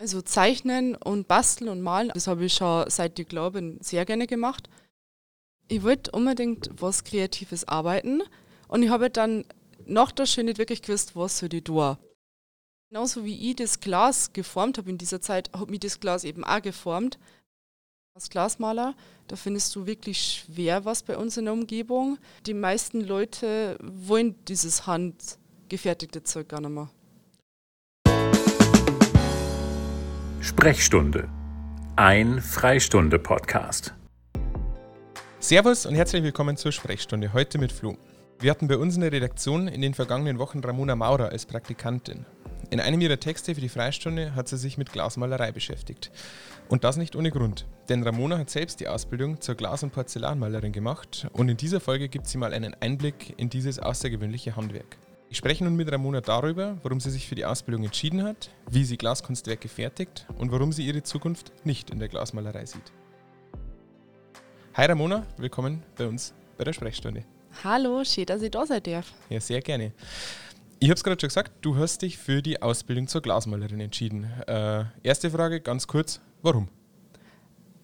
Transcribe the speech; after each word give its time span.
Also 0.00 0.22
Zeichnen 0.22 0.94
und 0.94 1.28
Basteln 1.28 1.68
und 1.68 1.82
Malen, 1.82 2.10
das 2.14 2.26
habe 2.26 2.46
ich 2.46 2.54
schon 2.54 2.88
seit 2.88 3.18
ich 3.18 3.28
glaube 3.28 3.76
sehr 3.80 4.06
gerne 4.06 4.26
gemacht. 4.26 4.70
Ich 5.68 5.82
wollte 5.82 6.12
unbedingt 6.12 6.70
was 6.80 7.04
Kreatives 7.04 7.68
arbeiten 7.68 8.22
und 8.68 8.82
ich 8.82 8.88
habe 8.88 9.10
dann 9.10 9.44
nach 9.84 10.10
der 10.10 10.24
Schule 10.24 10.46
nicht 10.46 10.58
wirklich 10.58 10.80
gewusst, 10.80 11.16
was 11.16 11.36
soll 11.36 11.52
ich 11.52 11.64
tun. 11.64 11.98
Genauso 12.88 13.26
wie 13.26 13.50
ich 13.50 13.56
das 13.56 13.78
Glas 13.78 14.32
geformt 14.32 14.78
habe 14.78 14.88
in 14.88 14.96
dieser 14.96 15.20
Zeit, 15.20 15.52
hat 15.52 15.68
mich 15.68 15.80
das 15.80 16.00
Glas 16.00 16.24
eben 16.24 16.44
auch 16.44 16.62
geformt. 16.62 17.18
Als 18.14 18.30
Glasmaler, 18.30 18.94
da 19.28 19.36
findest 19.36 19.76
du 19.76 19.84
wirklich 19.84 20.46
schwer 20.46 20.86
was 20.86 21.02
bei 21.02 21.18
uns 21.18 21.36
in 21.36 21.44
der 21.44 21.52
Umgebung. 21.52 22.16
Die 22.46 22.54
meisten 22.54 23.02
Leute 23.02 23.76
wollen 23.82 24.34
dieses 24.46 24.86
handgefertigte 24.86 26.22
Zeug 26.22 26.48
gar 26.48 26.62
nicht 26.62 26.70
mehr. 26.70 26.88
Sprechstunde. 30.42 31.28
Ein 31.96 32.40
Freistunde-Podcast. 32.40 33.92
Servus 35.38 35.84
und 35.84 35.94
herzlich 35.94 36.22
willkommen 36.22 36.56
zur 36.56 36.72
Sprechstunde. 36.72 37.34
Heute 37.34 37.58
mit 37.58 37.70
Flo. 37.70 37.98
Wir 38.38 38.50
hatten 38.50 38.66
bei 38.66 38.78
uns 38.78 38.94
in 38.94 39.02
der 39.02 39.12
Redaktion 39.12 39.68
in 39.68 39.82
den 39.82 39.92
vergangenen 39.92 40.38
Wochen 40.38 40.60
Ramona 40.60 40.96
Maurer 40.96 41.28
als 41.28 41.44
Praktikantin. 41.44 42.24
In 42.70 42.80
einem 42.80 43.02
ihrer 43.02 43.20
Texte 43.20 43.54
für 43.54 43.60
die 43.60 43.68
Freistunde 43.68 44.34
hat 44.34 44.48
sie 44.48 44.56
sich 44.56 44.78
mit 44.78 44.92
Glasmalerei 44.92 45.52
beschäftigt. 45.52 46.10
Und 46.70 46.84
das 46.84 46.96
nicht 46.96 47.16
ohne 47.16 47.30
Grund, 47.30 47.66
denn 47.90 48.02
Ramona 48.02 48.38
hat 48.38 48.48
selbst 48.48 48.80
die 48.80 48.88
Ausbildung 48.88 49.42
zur 49.42 49.56
Glas- 49.56 49.82
und 49.82 49.92
Porzellanmalerin 49.92 50.72
gemacht 50.72 51.28
und 51.34 51.50
in 51.50 51.58
dieser 51.58 51.80
Folge 51.80 52.08
gibt 52.08 52.26
sie 52.26 52.38
mal 52.38 52.54
einen 52.54 52.74
Einblick 52.80 53.34
in 53.36 53.50
dieses 53.50 53.78
außergewöhnliche 53.78 54.56
Handwerk. 54.56 54.96
Ich 55.32 55.36
spreche 55.36 55.62
nun 55.62 55.76
mit 55.76 55.90
Ramona 55.92 56.20
darüber, 56.20 56.76
warum 56.82 56.98
sie 56.98 57.08
sich 57.08 57.28
für 57.28 57.36
die 57.36 57.44
Ausbildung 57.44 57.84
entschieden 57.84 58.24
hat, 58.24 58.50
wie 58.68 58.84
sie 58.84 58.96
Glaskunstwerke 58.96 59.68
fertigt 59.68 60.26
und 60.38 60.50
warum 60.50 60.72
sie 60.72 60.84
ihre 60.84 61.04
Zukunft 61.04 61.52
nicht 61.64 61.90
in 61.90 62.00
der 62.00 62.08
Glasmalerei 62.08 62.66
sieht. 62.66 62.92
Hi 64.74 64.86
Ramona, 64.86 65.24
willkommen 65.36 65.84
bei 65.96 66.08
uns 66.08 66.34
bei 66.58 66.64
der 66.64 66.72
Sprechstunde. 66.72 67.22
Hallo, 67.62 68.02
schön, 68.02 68.26
dass 68.26 68.42
ich 68.42 68.50
da 68.50 68.66
sein 68.66 68.82
darf. 68.82 69.12
Ja, 69.28 69.38
sehr 69.38 69.60
gerne. 69.60 69.92
Ich 70.80 70.88
habe 70.88 70.96
es 70.96 71.04
gerade 71.04 71.20
schon 71.20 71.28
gesagt, 71.28 71.52
du 71.60 71.76
hast 71.76 72.02
dich 72.02 72.18
für 72.18 72.42
die 72.42 72.60
Ausbildung 72.60 73.06
zur 73.06 73.22
Glasmalerin 73.22 73.78
entschieden. 73.78 74.24
Äh, 74.48 74.82
erste 75.04 75.30
Frage, 75.30 75.60
ganz 75.60 75.86
kurz, 75.86 76.20
warum? 76.42 76.66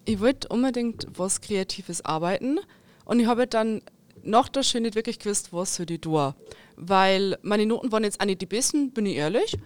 Ich 0.03 0.19
wollte 0.19 0.49
unbedingt 0.49 1.07
was 1.13 1.39
Kreatives 1.39 2.03
arbeiten 2.03 2.59
und 3.05 3.21
ich 3.21 3.27
habe 3.27 3.47
dann 3.47 3.83
nach 4.23 4.49
der 4.49 4.63
Schule 4.63 4.83
nicht 4.83 4.95
wirklich 4.95 5.19
gewusst, 5.19 5.53
was 5.53 5.75
soll 5.75 5.89
ich 5.89 6.01
tun. 6.01 6.33
Weil 6.75 7.37
meine 7.41 7.65
Noten 7.65 7.91
waren 7.91 8.03
jetzt 8.03 8.19
auch 8.19 8.25
nicht 8.25 8.41
die 8.41 8.45
besten, 8.45 8.91
bin 8.91 9.05
ich 9.05 9.15
ehrlich. 9.15 9.57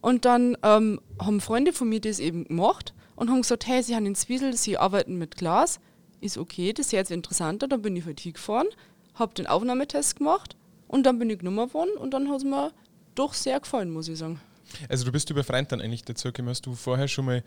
Und 0.00 0.24
dann 0.24 0.56
ähm, 0.62 1.00
haben 1.20 1.40
Freunde 1.40 1.72
von 1.72 1.88
mir 1.88 2.00
das 2.00 2.20
eben 2.20 2.44
gemacht 2.44 2.94
und 3.16 3.30
haben 3.30 3.42
gesagt, 3.42 3.66
hey, 3.66 3.82
sie 3.82 3.96
haben 3.96 4.06
in 4.06 4.14
Zwiesel, 4.14 4.56
sie 4.56 4.78
arbeiten 4.78 5.18
mit 5.18 5.36
Glas. 5.36 5.80
Ist 6.20 6.38
okay, 6.38 6.72
das 6.72 6.86
ist 6.86 6.92
jetzt 6.92 7.10
interessanter. 7.10 7.66
Dann 7.66 7.82
bin 7.82 7.96
ich 7.96 8.04
halt 8.04 8.20
hingefahren, 8.20 8.68
habe 9.14 9.34
den 9.34 9.46
Aufnahmetest 9.46 10.16
gemacht 10.16 10.56
und 10.86 11.04
dann 11.04 11.18
bin 11.18 11.30
ich 11.30 11.38
genommen 11.38 11.72
worden 11.74 11.96
und 11.98 12.12
dann 12.12 12.28
hat 12.28 12.38
es 12.38 12.44
mir 12.44 12.72
doch 13.14 13.34
sehr 13.34 13.60
gefallen, 13.60 13.90
muss 13.90 14.08
ich 14.08 14.18
sagen. 14.18 14.40
Also 14.88 15.04
du 15.04 15.12
bist 15.12 15.30
über 15.30 15.44
Freund 15.44 15.72
dann 15.72 15.80
eigentlich 15.80 16.04
dazu 16.04 16.28
gekommen. 16.28 16.48
Hast 16.48 16.66
du 16.66 16.74
vorher 16.74 17.08
schon 17.08 17.24
mal 17.24 17.42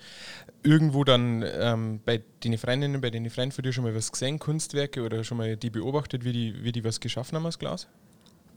irgendwo 0.63 1.03
dann 1.03 1.43
ähm, 1.45 1.99
bei 2.05 2.21
den 2.43 2.57
Freundinnen, 2.57 3.01
bei 3.01 3.09
den 3.09 3.29
Freunden 3.29 3.51
von 3.51 3.63
dir 3.63 3.73
schon 3.73 3.83
mal 3.83 3.95
was 3.95 4.11
gesehen, 4.11 4.39
Kunstwerke 4.39 5.01
oder 5.01 5.23
schon 5.23 5.37
mal 5.37 5.57
die 5.57 5.69
beobachtet, 5.69 6.23
wie 6.23 6.33
die, 6.33 6.63
wie 6.63 6.71
die 6.71 6.83
was 6.83 6.99
geschaffen 6.99 7.37
haben 7.37 7.45
aus 7.45 7.59
Glas? 7.59 7.87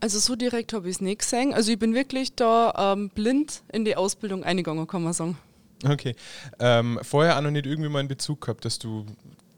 Also 0.00 0.18
so 0.18 0.36
direkt 0.36 0.72
habe 0.72 0.88
ich 0.88 0.96
es 0.96 1.00
nicht 1.00 1.20
gesehen. 1.20 1.54
Also 1.54 1.72
ich 1.72 1.78
bin 1.78 1.94
wirklich 1.94 2.34
da 2.34 2.92
ähm, 2.92 3.10
blind 3.10 3.62
in 3.72 3.84
die 3.84 3.96
Ausbildung 3.96 4.44
eingegangen, 4.44 4.86
kann 4.86 5.02
man 5.02 5.12
sagen. 5.12 5.38
Okay. 5.84 6.14
Ähm, 6.58 6.98
vorher 7.02 7.36
auch 7.36 7.42
noch 7.42 7.50
nicht 7.50 7.66
irgendwie 7.66 7.88
mal 7.88 8.00
einen 8.00 8.08
Bezug 8.08 8.42
gehabt, 8.42 8.64
dass 8.64 8.78
du 8.78 9.06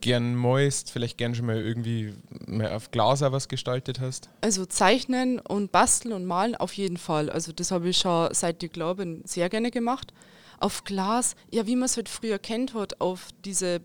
gern 0.01 0.35
malst, 0.35 0.91
vielleicht 0.91 1.19
gern 1.19 1.35
schon 1.35 1.47
mal 1.47 1.57
irgendwie 1.57 2.15
mal 2.47 2.73
auf 2.73 2.91
Glas 2.91 3.23
auch 3.23 3.33
was 3.33 3.49
gestaltet 3.49 4.01
hast? 4.01 4.29
Also 4.41 4.67
zeichnen 4.67 5.39
und 5.39 5.73
basteln 5.73 6.13
und 6.15 6.25
malen 6.25 6.55
auf 6.57 6.73
jeden 6.73 6.97
Fall. 6.97 7.31
Also 7.31 7.53
das 7.53 7.71
habe 7.71 7.89
ich 7.89 7.99
schon 7.99 8.33
seit 8.33 8.63
ich 8.63 8.73
glaube 8.73 9.21
sehr 9.25 9.49
gerne 9.49 9.71
gemacht. 9.71 10.13
Auf 10.61 10.85
Glas, 10.85 11.37
ja 11.51 11.67
wie 11.67 11.77
man 11.77 11.87
es 11.87 11.97
halt 11.97 12.09
früher 12.09 12.39
kennt 12.39 12.75
hat, 12.75 13.01
auf 13.01 13.29
diese 13.45 13.81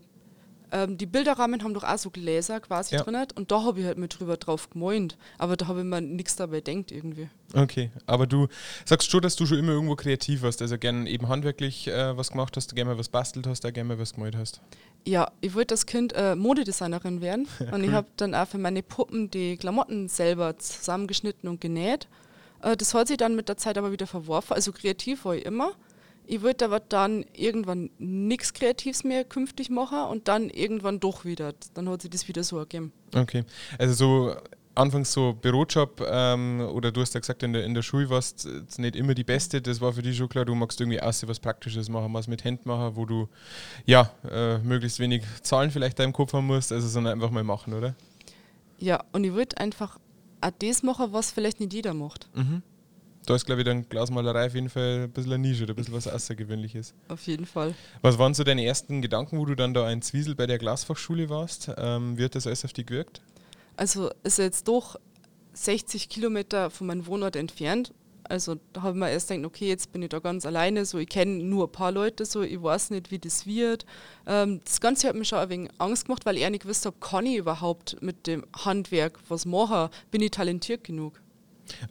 ähm, 0.74 0.98
die 0.98 1.06
Bilderrahmen 1.06 1.62
haben 1.62 1.72
doch 1.72 1.84
auch 1.84 1.96
so 1.98 2.10
Gläser 2.10 2.58
quasi 2.58 2.96
Ja. 2.96 3.02
drin 3.02 3.16
und 3.36 3.52
da 3.52 3.62
habe 3.62 3.78
ich 3.78 3.86
halt 3.86 3.96
mit 3.96 4.18
drüber 4.18 4.36
drauf 4.36 4.68
gemeint. 4.70 5.16
Aber 5.38 5.56
da 5.56 5.68
habe 5.68 5.78
ich 5.80 5.84
mir 5.86 6.00
nichts 6.00 6.34
dabei 6.34 6.60
denkt 6.60 6.90
irgendwie. 6.90 7.28
Okay, 7.54 7.90
aber 8.06 8.26
du 8.26 8.48
sagst 8.84 9.08
schon, 9.08 9.22
dass 9.22 9.36
du 9.36 9.46
schon 9.46 9.58
immer 9.58 9.70
irgendwo 9.72 9.94
kreativ 9.94 10.42
warst, 10.42 10.60
also 10.60 10.76
gern 10.76 11.06
eben 11.06 11.28
handwerklich 11.28 11.86
äh, 11.86 12.16
was 12.16 12.32
gemacht 12.32 12.56
hast, 12.56 12.74
gerne 12.74 12.90
mal 12.90 12.98
was 12.98 13.08
bastelt 13.08 13.46
hast, 13.46 13.64
auch 13.64 13.72
gerne 13.72 13.88
mal 13.88 13.98
was 14.00 14.14
gemalt 14.14 14.36
hast. 14.36 14.60
Ja, 15.06 15.30
ich 15.40 15.54
wollte 15.54 15.74
als 15.74 15.86
Kind 15.86 16.12
äh, 16.14 16.34
Modedesignerin 16.34 17.20
werden 17.20 17.46
und 17.72 17.84
ich 17.84 17.92
habe 17.92 18.08
dann 18.16 18.34
auch 18.34 18.48
für 18.48 18.58
meine 18.58 18.82
Puppen 18.82 19.30
die 19.30 19.56
Klamotten 19.56 20.08
selber 20.08 20.58
zusammengeschnitten 20.58 21.48
und 21.48 21.60
genäht. 21.60 22.08
Äh, 22.62 22.76
das 22.76 22.92
hat 22.94 23.06
sich 23.06 23.16
dann 23.16 23.36
mit 23.36 23.48
der 23.48 23.56
Zeit 23.58 23.78
aber 23.78 23.92
wieder 23.92 24.08
verworfen. 24.08 24.54
Also 24.54 24.72
kreativ 24.72 25.24
war 25.24 25.36
ich 25.36 25.44
immer. 25.44 25.72
Ich 26.26 26.42
wollte 26.42 26.64
aber 26.64 26.80
dann 26.80 27.24
irgendwann 27.34 27.90
nichts 27.98 28.54
Kreatives 28.54 29.04
mehr 29.04 29.24
künftig 29.24 29.68
machen 29.68 30.04
und 30.10 30.28
dann 30.28 30.48
irgendwann 30.48 31.00
doch 31.00 31.24
wieder. 31.24 31.54
Dann 31.74 31.88
hat 31.88 32.02
sich 32.02 32.10
das 32.10 32.28
wieder 32.28 32.42
so 32.42 32.58
ergeben. 32.58 32.92
Okay, 33.14 33.44
also 33.78 33.94
so 33.94 34.36
anfangs 34.74 35.12
so 35.12 35.34
Bürojob 35.34 36.04
ähm, 36.06 36.60
oder 36.60 36.90
du 36.90 37.00
hast 37.00 37.14
ja 37.14 37.20
gesagt, 37.20 37.42
in 37.42 37.52
der, 37.52 37.64
in 37.64 37.74
der 37.74 37.82
Schule 37.82 38.10
warst 38.10 38.44
du 38.44 38.50
jetzt 38.50 38.78
nicht 38.78 38.96
immer 38.96 39.14
die 39.14 39.24
Beste, 39.24 39.62
das 39.62 39.80
war 39.80 39.92
für 39.92 40.02
dich 40.02 40.16
schon 40.16 40.28
klar, 40.28 40.44
du 40.44 40.54
magst 40.54 40.80
irgendwie 40.80 41.00
aussehen, 41.00 41.28
was 41.28 41.38
Praktisches 41.38 41.88
machen, 41.88 42.12
was 42.12 42.26
mit 42.26 42.44
Händen 42.44 42.68
machen, 42.68 42.96
wo 42.96 43.06
du 43.06 43.28
ja 43.86 44.10
äh, 44.28 44.58
möglichst 44.58 44.98
wenig 44.98 45.22
Zahlen 45.42 45.70
vielleicht 45.70 45.98
da 45.98 46.04
im 46.04 46.12
Kopf 46.12 46.32
haben 46.32 46.46
musst, 46.46 46.72
also 46.72 46.88
sondern 46.88 47.14
einfach 47.14 47.30
mal 47.30 47.44
machen, 47.44 47.74
oder? 47.74 47.94
Ja, 48.78 49.04
und 49.12 49.24
ich 49.24 49.32
wollte 49.32 49.58
einfach 49.58 49.98
auch 50.40 50.50
das 50.58 50.82
machen, 50.82 51.12
was 51.12 51.30
vielleicht 51.30 51.60
nicht 51.60 51.72
jeder 51.72 51.94
macht. 51.94 52.28
Da 53.26 53.34
ist, 53.34 53.46
glaube 53.46 53.62
ich, 53.62 53.64
dann 53.64 53.88
Glasmalerei 53.88 54.46
auf 54.46 54.54
jeden 54.54 54.68
Fall 54.68 55.04
ein 55.04 55.10
bisschen 55.10 55.32
eine 55.32 55.48
Nische 55.48 55.64
oder 55.64 55.72
ein 55.72 55.76
bisschen 55.76 55.94
was 55.94 56.06
Außergewöhnliches. 56.06 56.94
Auf 57.08 57.26
jeden 57.26 57.46
Fall. 57.46 57.74
Was 58.02 58.18
waren 58.18 58.34
so 58.34 58.44
deine 58.44 58.64
ersten 58.64 59.00
Gedanken, 59.00 59.38
wo 59.38 59.46
du 59.46 59.54
dann 59.54 59.72
da 59.72 59.90
in 59.90 60.02
Zwiesel 60.02 60.34
bei 60.34 60.46
der 60.46 60.58
Glasfachschule 60.58 61.30
warst? 61.30 61.70
Ähm, 61.78 62.18
wie 62.18 62.24
hat 62.24 62.34
das 62.34 62.46
alles 62.46 62.64
auf 62.64 62.74
dich 62.74 62.86
gewirkt? 62.86 63.22
Also 63.76 64.10
ist 64.22 64.38
jetzt 64.38 64.68
doch 64.68 64.96
60 65.54 66.08
Kilometer 66.08 66.70
von 66.70 66.86
meinem 66.86 67.06
Wohnort 67.06 67.36
entfernt. 67.36 67.92
Also 68.24 68.56
da 68.72 68.82
habe 68.82 68.92
ich 68.92 69.00
mir 69.00 69.10
erst 69.10 69.28
gedacht, 69.28 69.46
okay, 69.46 69.68
jetzt 69.68 69.92
bin 69.92 70.02
ich 70.02 70.08
da 70.08 70.18
ganz 70.18 70.46
alleine, 70.46 70.86
so 70.86 70.98
ich 70.98 71.08
kenne 71.08 71.42
nur 71.44 71.66
ein 71.66 71.72
paar 71.72 71.92
Leute, 71.92 72.24
so 72.24 72.42
ich 72.42 72.62
weiß 72.62 72.90
nicht, 72.90 73.10
wie 73.10 73.18
das 73.18 73.46
wird. 73.46 73.84
Ähm, 74.26 74.60
das 74.64 74.80
Ganze 74.80 75.08
hat 75.08 75.14
mir 75.14 75.26
schon 75.26 75.38
ein 75.38 75.50
wenig 75.50 75.70
Angst 75.78 76.06
gemacht, 76.06 76.24
weil 76.24 76.38
ich 76.38 76.48
nicht 76.48 76.62
gewusst 76.62 76.86
habe, 76.86 76.96
kann 77.00 77.26
ich 77.26 77.36
überhaupt 77.36 78.00
mit 78.00 78.26
dem 78.26 78.44
Handwerk 78.56 79.18
was 79.28 79.44
machen? 79.44 79.90
Bin 80.10 80.22
ich 80.22 80.30
talentiert 80.30 80.84
genug? 80.84 81.20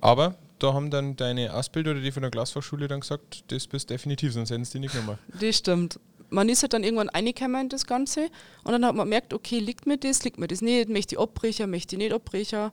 Aber 0.02 0.36
da 0.64 0.74
haben 0.74 0.90
dann 0.90 1.16
deine 1.16 1.54
Ausbilder 1.54 1.92
oder 1.92 2.00
die 2.00 2.12
von 2.12 2.22
der 2.22 2.32
Glasfachschule 2.32 2.88
dann 2.88 3.02
gesagt, 3.02 3.52
das 3.52 3.68
bist 3.68 3.90
definitiv, 3.90 4.34
sonst 4.34 4.50
hätten 4.50 4.64
sie 4.64 4.74
dich 4.74 4.82
nicht 4.82 4.94
genommen. 4.94 5.20
Das 5.40 5.58
stimmt. 5.58 6.00
Man 6.30 6.50
ist 6.50 6.64
halt 6.64 6.74
dann 6.74 6.84
irgendwann 6.84 7.10
reingekommen 7.10 7.64
in 7.64 7.70
das 7.70 7.86
Ganze 7.86 8.30
und 8.64 8.72
dann 8.72 8.86
hat 8.86 8.96
man 8.96 9.06
gemerkt, 9.06 9.34
okay, 9.34 9.60
liegt 9.60 9.86
mir 9.86 9.98
das, 9.98 10.24
liegt 10.24 10.40
mir 10.40 10.48
das 10.48 10.62
nicht, 10.62 10.90
möchte 10.90 11.16
ich 11.16 11.22
abbrechen, 11.22 11.70
möchte 11.70 11.96
ich 11.96 12.00
nicht 12.00 12.14
abbrechen. 12.14 12.72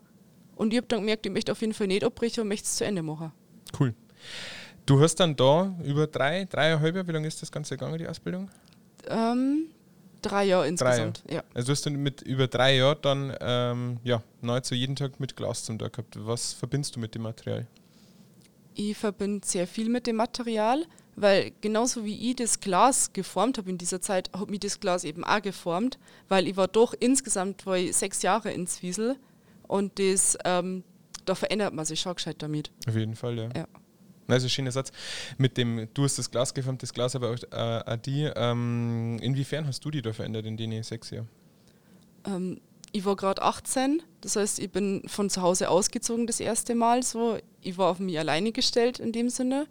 Und 0.55 0.73
ich 0.73 0.79
habe 0.79 0.87
dann 0.87 1.01
gemerkt, 1.01 1.27
ich 1.27 1.33
möchte 1.33 1.53
auf 1.53 1.61
jeden 1.61 1.75
Fall 1.75 1.89
nicht 1.89 2.05
abbrechen 2.05 2.43
und 2.43 2.49
möchte 2.49 2.67
es 2.67 2.77
zu 2.77 2.85
Ende 2.85 3.03
machen. 3.03 3.33
Cool. 3.79 3.95
Du 4.87 5.01
hast 5.01 5.17
dann 5.17 5.37
da 5.37 5.75
über 5.85 6.07
drei, 6.07 6.45
dreieinhalb 6.45 6.95
Jahre, 6.95 7.09
wie 7.09 7.13
lange 7.13 7.29
ist 7.29 7.43
das 7.43 7.51
Ganze 7.51 7.77
gegangen, 7.77 7.99
die 7.99 8.07
Ausbildung? 8.07 8.49
Ähm, 9.09 9.67
drei 10.23 10.45
Jahre 10.45 10.69
insgesamt, 10.69 11.23
ja. 11.29 11.43
Also 11.55 11.67
du 11.67 11.73
hast 11.73 11.87
dann 11.87 11.97
mit 11.97 12.23
über 12.23 12.47
drei 12.47 12.77
Jahren 12.77 12.99
dann 13.03 13.37
ähm, 13.41 13.97
ja, 14.05 14.23
nahezu 14.41 14.75
jeden 14.75 14.97
Tag 14.97 15.21
mit 15.21 15.37
Glas 15.37 15.65
zum 15.65 15.79
Tag 15.79 15.93
gehabt. 15.93 16.17
Was 16.19 16.53
verbindest 16.53 16.97
du 16.97 17.01
mit 17.01 17.15
dem 17.15 17.23
Material? 17.23 17.67
Ich 18.83 18.97
verbinde 18.97 19.47
sehr 19.47 19.67
viel 19.67 19.91
mit 19.91 20.07
dem 20.07 20.17
Material, 20.17 20.87
weil 21.15 21.53
genauso 21.61 22.07
wie 22.07 22.31
ich 22.31 22.37
das 22.37 22.61
Glas 22.61 23.13
geformt 23.13 23.59
habe 23.59 23.69
in 23.69 23.77
dieser 23.77 24.01
Zeit, 24.01 24.31
hat 24.33 24.49
mich 24.49 24.61
das 24.61 24.81
Glas 24.81 25.05
eben 25.05 25.23
auch 25.23 25.43
geformt, 25.43 25.99
weil 26.31 26.49
ich 26.49 26.57
war 26.57 26.67
doch 26.67 26.95
insgesamt 26.99 27.67
war 27.67 27.77
ich 27.77 27.95
sechs 27.95 28.23
Jahre 28.23 28.51
in 28.53 28.67
Zwiesel 28.67 29.17
und 29.69 29.99
das, 29.99 30.39
ähm, 30.47 30.83
da 31.27 31.35
verändert 31.35 31.75
man 31.75 31.85
sich 31.85 32.01
schon 32.01 32.15
gescheit 32.15 32.37
damit. 32.39 32.71
Auf 32.89 32.97
jeden 32.97 33.17
Fall, 33.17 33.37
ja. 33.37 33.51
Ja. 33.55 33.69
Also 34.29 34.49
schöner 34.49 34.73
Satz. 34.73 34.93
Mit 35.37 35.59
dem, 35.59 35.87
du 35.93 36.05
hast 36.05 36.19
das 36.19 36.31
Glas 36.31 36.55
geformt, 36.55 36.83
das 36.83 36.95
Glas 36.95 37.15
aber 37.15 37.35
auch, 37.35 37.87
äh, 37.87 37.99
die. 37.99 38.31
Ähm, 38.35 39.19
inwiefern 39.21 39.67
hast 39.67 39.85
du 39.85 39.91
die 39.91 40.01
da 40.01 40.15
verändert 40.15 40.47
in 40.47 40.57
den 40.57 40.83
sechs 40.83 41.11
Jahren? 41.11 41.29
Ähm, 42.25 42.63
ich 42.93 43.05
war 43.05 43.17
gerade 43.17 43.43
18, 43.43 44.03
das 44.21 44.37
heißt, 44.37 44.59
ich 44.59 44.71
bin 44.71 45.03
von 45.07 45.31
zu 45.31 45.43
Hause 45.43 45.71
ausgezogen 45.71 46.27
das 46.27 46.41
erste 46.41 46.75
Mal 46.75 47.03
so. 47.03 47.39
Ich 47.63 47.79
war 47.79 47.91
auf 47.91 47.99
mich 47.99 48.19
alleine 48.19 48.53
gestellt 48.53 48.99
in 48.99 49.13
dem 49.13 49.29
Sinne. 49.29 49.67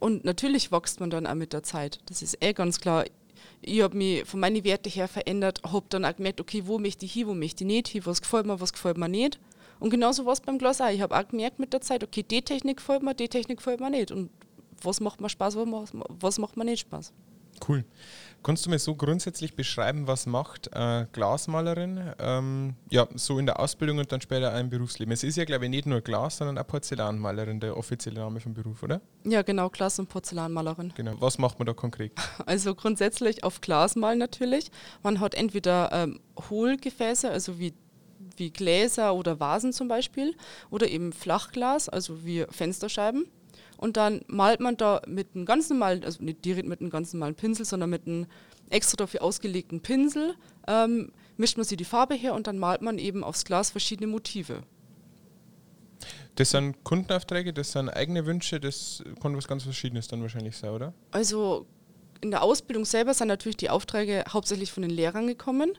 Und 0.00 0.24
natürlich 0.24 0.70
wächst 0.70 1.00
man 1.00 1.10
dann 1.10 1.26
auch 1.26 1.34
mit 1.34 1.52
der 1.52 1.62
Zeit. 1.62 1.98
Das 2.06 2.20
ist 2.20 2.42
eh 2.42 2.52
ganz 2.52 2.80
klar. 2.80 3.04
Ich 3.62 3.80
habe 3.80 3.96
mich 3.96 4.24
von 4.26 4.40
meinen 4.40 4.62
Werten 4.64 4.90
her 4.90 5.08
verändert, 5.08 5.62
habe 5.64 5.86
dann 5.88 6.04
auch 6.04 6.14
gemerkt, 6.16 6.40
okay, 6.40 6.62
wo 6.66 6.78
möchte 6.78 7.06
ich 7.06 7.14
hin, 7.14 7.26
wo 7.26 7.34
möchte 7.34 7.64
ich 7.64 7.68
nicht 7.68 7.88
hin, 7.88 8.02
was 8.04 8.20
gefällt 8.20 8.46
mir, 8.46 8.60
was 8.60 8.72
gefällt 8.72 8.98
mir 8.98 9.08
nicht. 9.08 9.40
Und 9.80 9.90
genauso 9.90 10.26
war 10.26 10.34
es 10.34 10.40
beim 10.40 10.58
Glas 10.58 10.80
auch. 10.80 10.90
Ich 10.90 11.00
habe 11.00 11.16
auch 11.16 11.26
gemerkt 11.26 11.58
mit 11.58 11.72
der 11.72 11.80
Zeit, 11.80 12.04
okay, 12.04 12.22
die 12.22 12.42
Technik 12.42 12.78
gefällt 12.78 13.02
mir, 13.02 13.14
die 13.14 13.28
Technik 13.28 13.58
gefällt 13.58 13.80
mir 13.80 13.90
nicht. 13.90 14.12
Und 14.12 14.30
was 14.82 15.00
macht 15.00 15.20
mir 15.20 15.30
Spaß, 15.30 15.56
was, 15.56 15.92
was 15.92 16.38
macht 16.38 16.56
mir 16.56 16.64
nicht 16.64 16.80
Spaß. 16.80 17.12
Cool. 17.66 17.84
Kannst 18.44 18.66
du 18.66 18.70
mir 18.70 18.78
so 18.78 18.94
grundsätzlich 18.94 19.56
beschreiben, 19.56 20.06
was 20.06 20.26
macht 20.26 20.68
äh, 20.74 21.06
Glasmalerin? 21.12 22.12
Ähm, 22.18 22.74
ja, 22.90 23.08
so 23.14 23.38
in 23.38 23.46
der 23.46 23.58
Ausbildung 23.58 23.96
und 23.96 24.12
dann 24.12 24.20
später 24.20 24.58
im 24.60 24.68
Berufsleben. 24.68 25.12
Es 25.12 25.24
ist 25.24 25.36
ja, 25.36 25.46
glaube 25.46 25.64
ich, 25.64 25.70
nicht 25.70 25.86
nur 25.86 26.02
Glas, 26.02 26.36
sondern 26.36 26.58
auch 26.58 26.66
Porzellanmalerin, 26.66 27.58
der 27.58 27.74
offizielle 27.74 28.20
Name 28.20 28.40
vom 28.40 28.52
Beruf, 28.52 28.82
oder? 28.82 29.00
Ja, 29.24 29.40
genau, 29.40 29.70
Glas- 29.70 29.98
und 29.98 30.10
Porzellanmalerin. 30.10 30.92
Genau. 30.94 31.14
Was 31.20 31.38
macht 31.38 31.58
man 31.58 31.64
da 31.64 31.72
konkret? 31.72 32.12
Also 32.46 32.74
grundsätzlich 32.74 33.44
auf 33.44 33.62
Glas 33.62 33.96
malen 33.96 34.18
natürlich. 34.18 34.70
Man 35.02 35.20
hat 35.20 35.34
entweder 35.34 35.90
ähm, 35.92 36.20
Hohlgefäße, 36.50 37.30
also 37.30 37.58
wie, 37.58 37.72
wie 38.36 38.50
Gläser 38.50 39.14
oder 39.14 39.40
Vasen 39.40 39.72
zum 39.72 39.88
Beispiel, 39.88 40.36
oder 40.68 40.86
eben 40.88 41.14
Flachglas, 41.14 41.88
also 41.88 42.26
wie 42.26 42.44
Fensterscheiben. 42.50 43.26
Und 43.84 43.98
dann 43.98 44.22
malt 44.28 44.60
man 44.60 44.78
da 44.78 45.02
mit 45.06 45.34
einem 45.34 45.44
ganz 45.44 45.68
normalen, 45.68 46.04
also 46.04 46.24
nicht 46.24 46.42
direkt 46.42 46.66
mit 46.66 46.80
einem 46.80 46.88
ganz 46.88 47.12
normalen 47.12 47.34
Pinsel, 47.34 47.66
sondern 47.66 47.90
mit 47.90 48.06
einem 48.06 48.24
extra 48.70 48.96
dafür 48.96 49.20
ausgelegten 49.22 49.82
Pinsel, 49.82 50.36
ähm, 50.66 51.12
mischt 51.36 51.58
man 51.58 51.66
sich 51.66 51.76
die 51.76 51.84
Farbe 51.84 52.14
her 52.14 52.32
und 52.32 52.46
dann 52.46 52.58
malt 52.58 52.80
man 52.80 52.96
eben 52.96 53.22
aufs 53.22 53.44
Glas 53.44 53.68
verschiedene 53.72 54.06
Motive. 54.06 54.62
Das 56.36 56.52
sind 56.52 56.82
Kundenaufträge, 56.82 57.52
das 57.52 57.72
sind 57.72 57.90
eigene 57.90 58.24
Wünsche, 58.24 58.58
das 58.58 59.04
kann 59.20 59.36
was 59.36 59.46
ganz 59.46 59.64
Verschiedenes 59.64 60.08
dann 60.08 60.22
wahrscheinlich 60.22 60.56
sein, 60.56 60.70
oder? 60.70 60.94
Also 61.10 61.66
in 62.22 62.30
der 62.30 62.42
Ausbildung 62.42 62.86
selber 62.86 63.12
sind 63.12 63.28
natürlich 63.28 63.58
die 63.58 63.68
Aufträge 63.68 64.24
hauptsächlich 64.26 64.72
von 64.72 64.82
den 64.82 64.92
Lehrern 64.92 65.26
gekommen. 65.26 65.72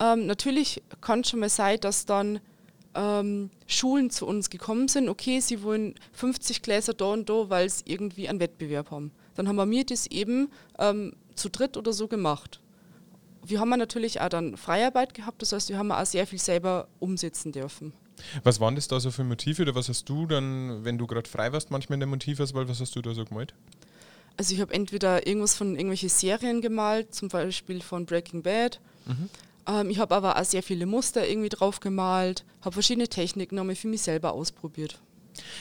Ähm, 0.00 0.26
natürlich 0.26 0.82
kann 1.00 1.22
schon 1.22 1.38
mal 1.38 1.48
sein, 1.48 1.78
dass 1.80 2.04
dann 2.04 2.40
ähm, 2.94 3.50
Schulen 3.66 4.10
zu 4.10 4.26
uns 4.26 4.50
gekommen 4.50 4.88
sind, 4.88 5.08
okay, 5.08 5.40
sie 5.40 5.62
wollen 5.62 5.94
50 6.12 6.62
Gläser 6.62 6.94
da 6.94 7.06
und 7.06 7.28
da, 7.28 7.50
weil 7.50 7.68
sie 7.68 7.84
irgendwie 7.86 8.28
einen 8.28 8.40
Wettbewerb 8.40 8.90
haben. 8.90 9.12
Dann 9.34 9.48
haben 9.48 9.56
wir 9.56 9.66
mir 9.66 9.84
das 9.84 10.06
eben 10.06 10.50
ähm, 10.78 11.14
zu 11.34 11.48
dritt 11.48 11.76
oder 11.76 11.92
so 11.92 12.08
gemacht. 12.08 12.60
Wir 13.46 13.60
haben 13.60 13.70
natürlich 13.70 14.20
auch 14.20 14.28
dann 14.28 14.56
Freiarbeit 14.56 15.12
gehabt, 15.12 15.42
das 15.42 15.52
heißt, 15.52 15.68
wir 15.68 15.78
haben 15.78 15.92
auch 15.92 16.06
sehr 16.06 16.26
viel 16.26 16.38
selber 16.38 16.88
umsetzen 16.98 17.52
dürfen. 17.52 17.92
Was 18.42 18.60
waren 18.60 18.74
das 18.74 18.88
da 18.88 19.00
so 19.00 19.10
für 19.10 19.24
Motive 19.24 19.62
oder 19.62 19.74
was 19.74 19.88
hast 19.88 20.08
du 20.08 20.26
dann, 20.26 20.84
wenn 20.84 20.98
du 20.98 21.06
gerade 21.06 21.28
frei 21.28 21.52
warst, 21.52 21.70
manchmal 21.70 21.94
in 21.94 22.00
der 22.00 22.08
Motivauswahl, 22.08 22.68
was 22.68 22.80
hast 22.80 22.94
du 22.96 23.02
da 23.02 23.12
so 23.12 23.24
gemalt? 23.24 23.54
Also 24.36 24.54
ich 24.54 24.60
habe 24.60 24.72
entweder 24.72 25.26
irgendwas 25.26 25.54
von 25.54 25.74
irgendwelchen 25.74 26.08
Serien 26.08 26.60
gemalt, 26.60 27.14
zum 27.14 27.28
Beispiel 27.28 27.80
von 27.80 28.06
Breaking 28.06 28.42
Bad. 28.42 28.80
Mhm. 29.06 29.28
Ähm, 29.66 29.90
ich 29.90 29.98
habe 29.98 30.14
aber 30.14 30.38
auch 30.38 30.44
sehr 30.44 30.62
viele 30.62 30.86
Muster 30.86 31.26
irgendwie 31.26 31.48
drauf 31.48 31.80
gemalt, 31.80 32.44
habe 32.62 32.72
verschiedene 32.72 33.08
Techniken 33.08 33.56
nochmal 33.56 33.74
für 33.76 33.88
mich 33.88 34.02
selber 34.02 34.32
ausprobiert. 34.32 35.00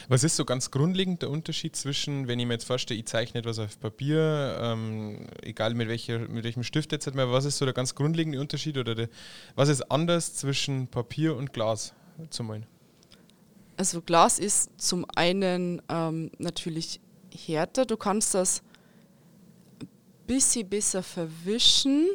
Was 0.08 0.24
ist 0.24 0.36
so 0.36 0.46
ganz 0.46 0.70
grundlegend 0.70 1.22
der 1.22 1.30
Unterschied 1.30 1.76
zwischen, 1.76 2.28
wenn 2.28 2.40
ich 2.40 2.46
mir 2.46 2.54
jetzt 2.54 2.66
vorstelle, 2.66 3.00
ich 3.00 3.08
zeichne 3.08 3.40
etwas 3.40 3.58
auf 3.60 3.80
Papier, 3.80 4.58
ähm, 4.62 5.28
egal 5.42 5.74
mit, 5.74 5.88
welcher, 5.88 6.20
mit 6.20 6.44
welchem 6.44 6.64
Stift 6.64 6.92
jetzt, 6.92 7.10
was 7.16 7.46
ist 7.46 7.58
so 7.58 7.66
der 7.66 7.74
ganz 7.74 7.96
grundlegende 7.96 8.40
Unterschied 8.40 8.78
oder 8.78 8.94
der, 8.94 9.10
was 9.56 9.70
ist 9.70 9.82
anders 9.92 10.36
zwischen 10.36 10.88
Papier 10.88 11.36
und 11.36 11.54
Glas 11.54 11.94
zu 12.30 12.44
malen? 12.44 12.68
Also 13.78 14.02
Glas 14.02 14.38
ist 14.38 14.70
zum 14.78 15.06
einen 15.16 15.82
ähm, 15.90 16.30
natürlich 16.38 17.00
härter, 17.32 17.86
du 17.86 17.98
kannst 17.98 18.36
das 18.36 18.62
ein 19.82 19.88
bisschen 20.28 20.70
besser 20.70 21.02
verwischen 21.02 22.10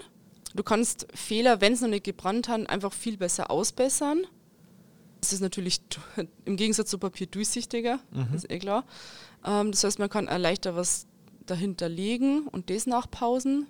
Du 0.59 0.65
kannst 0.65 1.07
Fehler, 1.15 1.61
wenn 1.61 1.75
es 1.75 1.83
noch 1.83 1.89
nicht 1.89 2.03
gebrannt 2.03 2.49
hat, 2.49 2.69
einfach 2.69 2.93
viel 2.93 3.17
besser 3.17 3.49
ausbessern. 3.49 4.27
Es 5.23 5.33
ist 5.33 5.39
natürlich 5.41 5.81
im 6.47 6.57
Gegensatz 6.57 6.91
zu 6.91 6.99
Papier 6.99 7.29
durchsichtiger, 7.29 8.01
mhm. 8.11 8.35
ist 8.35 8.51
eh 8.51 8.59
klar. 8.59 8.85
Ähm, 9.47 9.71
das 9.71 9.85
heißt, 9.85 10.01
man 10.01 10.11
kann 10.11 10.25
leichter 10.25 10.75
was 10.75 11.07
dahinter 11.47 11.89
legen 11.89 12.49
und 12.49 12.71
das 12.71 12.89
nachpausen. 12.89 13.69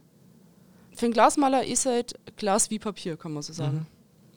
Für 0.96 1.04
einen 1.04 1.12
Glasmaler 1.12 1.66
ist 1.66 1.84
halt 1.84 2.14
Glas 2.36 2.70
wie 2.70 2.78
Papier, 2.78 3.18
kann 3.18 3.34
man 3.34 3.42
so 3.42 3.52
sagen. 3.52 3.86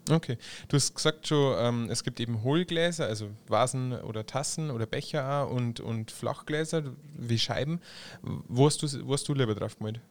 Mhm. 0.06 0.14
Okay. 0.14 0.36
Du 0.68 0.76
hast 0.76 0.94
gesagt 0.94 1.28
schon, 1.28 1.56
ähm, 1.58 1.88
es 1.88 2.04
gibt 2.04 2.20
eben 2.20 2.42
Hohlgläser, 2.42 3.06
also 3.06 3.30
Vasen 3.48 3.94
oder 3.94 4.26
Tassen 4.26 4.70
oder 4.70 4.84
Becher 4.84 5.48
und, 5.50 5.80
und 5.80 6.10
Flachgläser 6.10 6.82
wie 7.16 7.38
Scheiben. 7.38 7.80
Wo 8.20 8.66
hast, 8.66 8.82
du, 8.82 9.06
wo 9.06 9.14
hast 9.14 9.26
du 9.26 9.32
lieber 9.32 9.54
drauf 9.54 9.78
gemalt? 9.78 10.02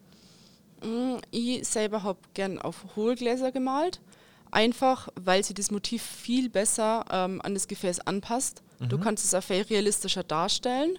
Mm, 0.83 1.17
ich 1.31 1.67
selber 1.67 2.03
habe 2.03 2.19
gern 2.33 2.59
auf 2.59 2.95
Hohlgläser 2.95 3.51
gemalt, 3.51 4.01
einfach 4.49 5.09
weil 5.15 5.43
sie 5.43 5.53
das 5.53 5.71
Motiv 5.71 6.01
viel 6.01 6.49
besser 6.49 7.05
ähm, 7.11 7.41
an 7.43 7.53
das 7.53 7.67
Gefäß 7.67 8.01
anpasst. 8.01 8.63
Mhm. 8.79 8.89
Du 8.89 8.97
kannst 8.97 9.23
es 9.23 9.33
auch 9.33 9.43
viel 9.43 9.61
realistischer 9.61 10.23
darstellen. 10.23 10.97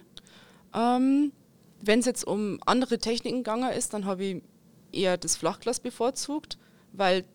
Ähm, 0.73 1.31
Wenn 1.81 1.99
es 1.99 2.05
jetzt 2.05 2.25
um 2.25 2.59
andere 2.65 2.97
Techniken 2.97 3.39
gegangen 3.39 3.71
ist, 3.71 3.93
dann 3.93 4.05
habe 4.05 4.23
ich 4.23 4.41
eher 4.93 5.17
das 5.17 5.35
Flachglas 5.35 5.79
bevorzugt, 5.79 6.57
weil 6.93 7.25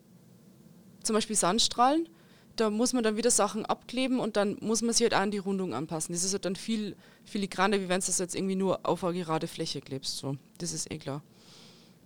zum 1.03 1.15
Beispiel 1.15 1.37
Sandstrahlen, 1.37 2.09
da 2.57 2.71
muss 2.71 2.93
man 2.93 3.05
dann 3.05 3.17
wieder 3.17 3.31
Sachen 3.31 3.67
abkleben 3.67 4.19
und 4.19 4.37
dann 4.37 4.57
muss 4.61 4.83
man 4.83 4.93
sich 4.93 5.03
halt 5.03 5.15
auch 5.15 5.21
an 5.21 5.31
die 5.31 5.39
Rundung 5.39 5.75
anpassen. 5.75 6.13
Das 6.15 6.25
ist 6.25 6.33
halt 6.33 6.45
dann 6.45 6.57
viel 6.57 6.97
filigraner, 7.25 7.79
wie 7.81 7.89
wenn 7.89 8.01
du 8.01 8.07
das 8.07 8.19
jetzt 8.19 8.35
irgendwie 8.35 8.57
nur 8.57 8.81
auf 8.85 9.05
eine 9.05 9.23
gerade 9.23 9.47
Fläche 9.47 9.81
klebst. 9.81 10.19
So. 10.19 10.37
Das 10.59 10.73
ist 10.73 10.91
eh 10.91 10.99
klar. 10.99 11.23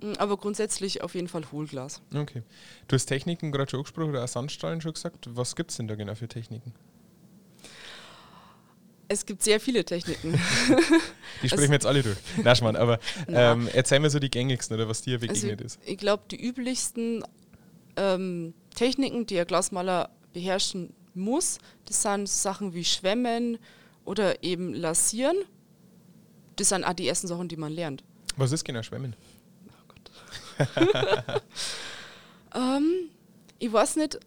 Mm, 0.03 0.13
aber 0.19 0.37
grundsätzlich 0.37 1.03
auf 1.03 1.15
jeden 1.15 1.29
Fall 1.29 1.45
Hohlglas. 1.53 2.03
Okay. 2.15 2.43
Du 2.89 2.95
hast 2.95 3.07
Techniken 3.07 3.53
gerade 3.53 3.71
schon 3.71 3.79
angesprochen 3.81 4.11
oder 4.11 4.25
auch 4.25 4.29
Sandstrahlen 4.29 4.81
schon 4.81 4.93
gesagt. 4.93 5.29
Was 5.31 5.57
gibt 5.57 5.71
es 5.71 5.77
denn 5.77 5.89
da 5.89 5.95
genau 5.95 6.15
für 6.15 6.29
Techniken? 6.29 6.75
Es 9.09 9.27
gibt 9.27 9.43
sehr 9.43 9.61
viele 9.61 9.85
Techniken. 9.85 10.33
die 11.43 11.49
sprechen 11.49 11.69
wir 11.69 11.75
jetzt 11.75 11.87
alle 11.87 12.03
durch. 12.03 12.17
Nein, 12.43 12.57
Schmarrn, 12.57 12.77
aber 12.77 12.99
ähm, 13.29 13.69
erzähl 13.73 14.01
mir 14.01 14.11
so 14.11 14.19
die 14.19 14.31
gängigsten 14.31 14.75
oder 14.75 14.89
was 14.89 15.03
dir 15.03 15.19
begegnet 15.19 15.61
also, 15.61 15.65
ist. 15.65 15.81
Ich 15.85 15.99
glaube, 15.99 16.25
die 16.31 16.43
üblichsten 16.43 17.23
ähm, 17.97 18.55
Techniken, 18.75 19.27
die 19.27 19.39
ein 19.39 19.47
Glasmaler 19.47 20.11
beherrschen 20.33 20.95
muss, 21.15 21.59
das 21.85 22.01
sind 22.01 22.29
Sachen 22.29 22.73
wie 22.73 22.85
Schwemmen 22.85 23.59
oder 24.07 24.43
eben 24.43 24.73
Lasieren. 24.73 25.37
Das 26.57 26.71
sind 26.71 26.85
auch 26.85 26.95
die 26.95 27.07
ersten 27.07 27.27
Sachen, 27.27 27.49
die 27.49 27.57
man 27.57 27.73
lernt. 27.73 28.03
Was 28.37 28.53
ist 28.53 28.65
genau 28.65 28.83
Schwemmen? 28.83 29.15
ähm, 32.55 33.11
ich 33.59 33.73
weiß 33.73 33.97
nicht, 33.97 34.19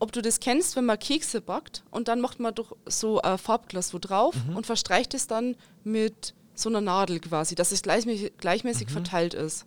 ob 0.00 0.12
du 0.12 0.22
das 0.22 0.40
kennst, 0.40 0.76
wenn 0.76 0.86
man 0.86 0.98
Kekse 0.98 1.40
backt 1.40 1.84
und 1.90 2.08
dann 2.08 2.20
macht 2.20 2.40
man 2.40 2.54
doch 2.54 2.76
so 2.86 3.20
ein 3.20 3.38
Farbglas 3.38 3.94
wo 3.94 3.98
drauf 3.98 4.34
mhm. 4.46 4.56
und 4.56 4.66
verstreicht 4.66 5.14
es 5.14 5.26
dann 5.26 5.56
mit 5.84 6.34
so 6.54 6.68
einer 6.68 6.80
Nadel 6.80 7.20
quasi, 7.20 7.54
dass 7.54 7.70
es 7.70 7.82
gleichmäßig, 7.82 8.32
gleichmäßig 8.38 8.88
mhm. 8.88 8.92
verteilt 8.92 9.34
ist. 9.34 9.66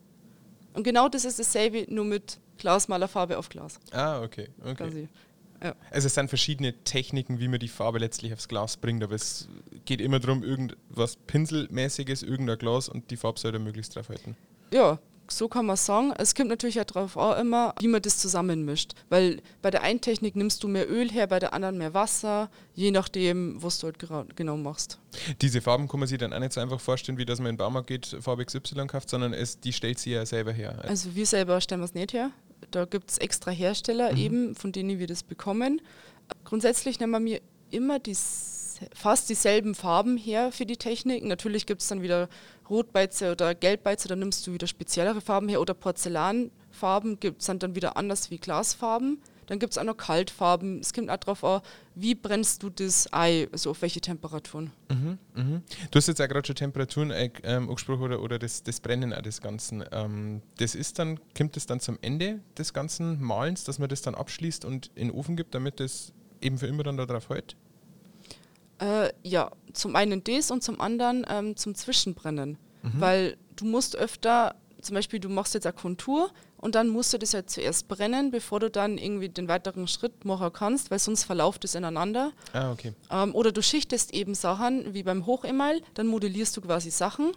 Und 0.74 0.83
genau 0.83 1.07
das 1.07 1.24
ist 1.24 1.39
dasselbe, 1.39 1.86
nur 1.88 2.06
mit 2.06 2.39
Glasmalerfarbe 2.58 3.38
auf 3.38 3.50
Glas. 3.50 3.79
Ah, 3.91 4.22
okay. 4.22 4.50
okay. 4.63 5.08
Ja. 5.63 5.75
Also 5.91 6.08
es 6.08 6.15
sind 6.15 6.27
verschiedene 6.27 6.74
Techniken, 6.84 7.39
wie 7.39 7.48
man 7.48 7.60
die 7.60 7.67
Farbe 7.70 8.00
letztlich 8.00 8.34
aufs 8.34 8.48
Glas 8.48 8.75
bringt, 8.77 9.03
aber 9.03 9.15
es 9.15 9.48
geht 9.86 10.01
immer 10.01 10.20
darum, 10.20 10.43
irgendwas 10.43 11.15
Pinselmäßiges, 11.15 12.24
irgendein 12.24 12.58
Glas 12.58 12.89
und 12.89 13.12
die 13.12 13.17
Farbe 13.17 13.39
soll 13.39 13.53
da 13.53 13.60
möglichst 13.60 13.96
drauf 13.96 14.10
halten. 14.10 14.36
Ja, 14.74 15.00
so 15.38 15.48
kann 15.48 15.66
man 15.66 15.78
sagen. 15.78 16.13
Es 16.18 16.36
kommt 16.36 16.50
natürlich 16.50 16.80
auch 16.80 16.86
darauf 16.86 17.18
auch 17.18 17.38
immer, 17.38 17.74
wie 17.80 17.88
man 17.88 18.02
das 18.02 18.18
zusammenmischt. 18.18 18.94
Weil 19.10 19.42
bei 19.62 19.72
der 19.72 19.82
einen 19.82 20.02
Technik 20.02 20.36
nimmst 20.36 20.63
du 20.63 20.68
mehr 20.68 20.90
Öl 20.90 21.12
her, 21.12 21.28
bei 21.28 21.40
der 21.40 21.54
anderen 21.54 21.78
mehr 21.78 21.94
Wasser, 21.94 22.50
je 22.74 22.92
nachdem, 22.92 23.62
was 23.62 23.80
du 23.80 23.88
halt 23.88 23.98
genau 24.36 24.58
machst. 24.58 25.00
Diese 25.42 25.62
Farben 25.62 25.88
kann 25.88 26.00
man 26.00 26.08
sich 26.08 26.18
dann 26.18 26.34
auch 26.34 26.40
nicht 26.40 26.54
so 26.54 26.62
einfach 26.62 26.80
vorstellen, 26.80 27.18
wie 27.18 27.25
dass 27.25 27.40
man 27.40 27.48
in 27.48 27.54
den 27.54 27.58
Baumarkt 27.58 27.88
geht, 27.88 28.18
Farbe 28.20 28.46
XY 28.46 28.88
kauft, 28.88 29.10
sondern 29.10 29.34
es, 29.34 29.60
die 29.60 29.74
stellt 29.74 30.00
sie 30.00 30.12
ja 30.12 30.25
selber 30.25 30.52
her. 30.52 30.80
Also 30.84 31.16
wir 31.16 31.25
selber 31.25 31.60
stellen 31.62 31.84
es 31.84 31.94
nicht 31.94 32.13
her. 32.13 32.32
Da 32.72 32.86
gibt 32.86 33.12
es 33.12 33.18
extra 33.18 33.52
Hersteller 33.52 34.12
mhm. 34.12 34.18
eben, 34.18 34.56
von 34.56 34.72
denen 34.72 35.00
wir 35.00 35.08
das 35.08 35.24
bekommen. 35.24 35.82
Grundsätzlich 36.46 37.00
nehmen 37.00 37.25
wir 37.25 37.42
immer 37.70 38.00
die 38.00 38.16
fast 38.94 39.30
dieselben 39.30 39.75
Farben 39.75 40.18
her 40.18 40.51
für 40.51 40.65
die 40.65 40.77
Technik. 40.77 41.24
Natürlich 41.24 41.65
gibt 41.65 41.82
es 41.82 41.88
dann 41.88 42.01
wieder 42.01 42.30
Rotbeize 42.70 43.32
oder 43.32 43.56
Gelbbeize, 43.56 44.08
da 44.08 44.15
nimmst 44.15 44.46
du 44.48 44.53
wieder 44.53 44.68
speziellere 44.68 45.22
Farben 45.22 45.50
her 45.50 45.62
oder 45.62 45.74
Porzellanfarben 45.74 47.20
gibt 47.20 47.42
es 47.42 47.48
dann 47.48 47.75
wieder 47.75 47.98
anders 47.98 48.32
wie 48.32 48.38
Glasfarben. 48.38 49.22
Dann 49.48 49.60
gibt 49.60 49.74
es 49.74 49.77
auch 49.77 49.84
noch 49.84 49.98
Kaltfarben. 49.98 50.80
Es 50.80 50.94
kommt 50.94 51.10
auch 51.10 51.18
darauf 51.18 51.44
an, 51.44 51.62
wie 51.96 52.15
brennst 52.15 52.63
du 52.63 52.70
das 52.70 53.12
Ei, 53.12 53.48
also 53.51 53.72
auf 53.72 53.82
welche 53.82 54.01
Temperaturen. 54.01 54.72
Mhm, 54.89 55.18
mh. 55.34 55.62
Du 55.92 55.98
hast 55.98 56.08
jetzt 56.08 56.20
ja 56.20 56.27
gerade 56.27 56.46
schon 56.48 56.56
Temperaturen 56.56 57.12
äh, 57.12 57.30
ähm, 57.44 57.70
angesprochen 57.70 58.03
oder, 58.03 58.22
oder 58.22 58.39
das, 58.39 58.63
das 58.63 58.80
Brennen 58.80 59.13
auch 59.13 59.22
des 59.22 59.42
Ganzen. 59.42 59.84
Ähm, 59.92 60.42
das 60.58 60.75
ist 60.75 61.00
dann, 61.00 61.20
kommt 61.36 61.58
es 61.58 61.65
dann 61.65 61.80
zum 61.80 61.98
Ende 62.01 62.39
des 62.58 62.74
ganzen 62.74 63.22
Malens, 63.22 63.63
dass 63.63 63.80
man 63.80 63.89
das 63.89 64.01
dann 64.01 64.15
abschließt 64.15 64.65
und 64.65 64.92
in 64.96 65.10
den 65.10 65.15
Ofen 65.15 65.36
gibt, 65.36 65.53
damit 65.56 65.80
das 65.80 66.13
eben 66.42 66.58
für 66.58 66.68
immer 66.68 66.84
dann 66.84 66.98
darauf 66.98 67.30
hält? 67.30 67.56
Äh, 68.84 69.13
ja, 69.24 69.52
zum 69.72 69.96
einen 69.96 70.24
das 70.24 70.52
und 70.52 70.62
zum 70.63 70.82
anderen 70.82 71.25
ähm, 71.30 71.56
zum 71.56 71.74
Zwischenbrennen. 71.74 72.58
Mhm. 72.82 72.92
Weil 73.00 73.38
du 73.56 73.66
musst 73.66 73.96
öfter, 73.96 74.56
zum 74.82 74.96
Beispiel 74.96 75.20
du 75.20 75.30
machst 75.30 75.54
jetzt 75.54 75.66
eine 75.66 75.74
Kontur 75.74 76.32
und 76.58 76.75
dann 76.75 76.90
musst 76.90 77.13
du 77.13 77.18
das 77.18 77.32
ja 77.32 77.46
zuerst 77.46 77.88
brennen, 77.88 78.32
bevor 78.32 78.60
du 78.60 78.70
dann 78.70 78.98
irgendwie 78.98 79.30
den 79.30 79.48
weiteren 79.48 79.88
Schritt 79.88 80.25
machen 80.25 80.52
kannst, 80.52 80.92
weil 80.92 81.00
sonst 81.00 81.24
verlauft 81.24 81.63
es 81.63 81.75
ineinander. 81.75 82.32
Ah, 82.52 82.72
okay. 82.72 82.94
Ähm, 83.10 83.34
oder 83.36 83.52
du 83.54 83.62
schichtest 83.62 84.13
eben 84.13 84.36
Sachen, 84.36 84.94
wie 84.94 85.04
beim 85.04 85.25
Hochemail, 85.25 85.82
dann 85.94 86.08
modellierst 86.08 86.56
du 86.58 86.62
quasi 86.62 86.90
Sachen 86.92 87.32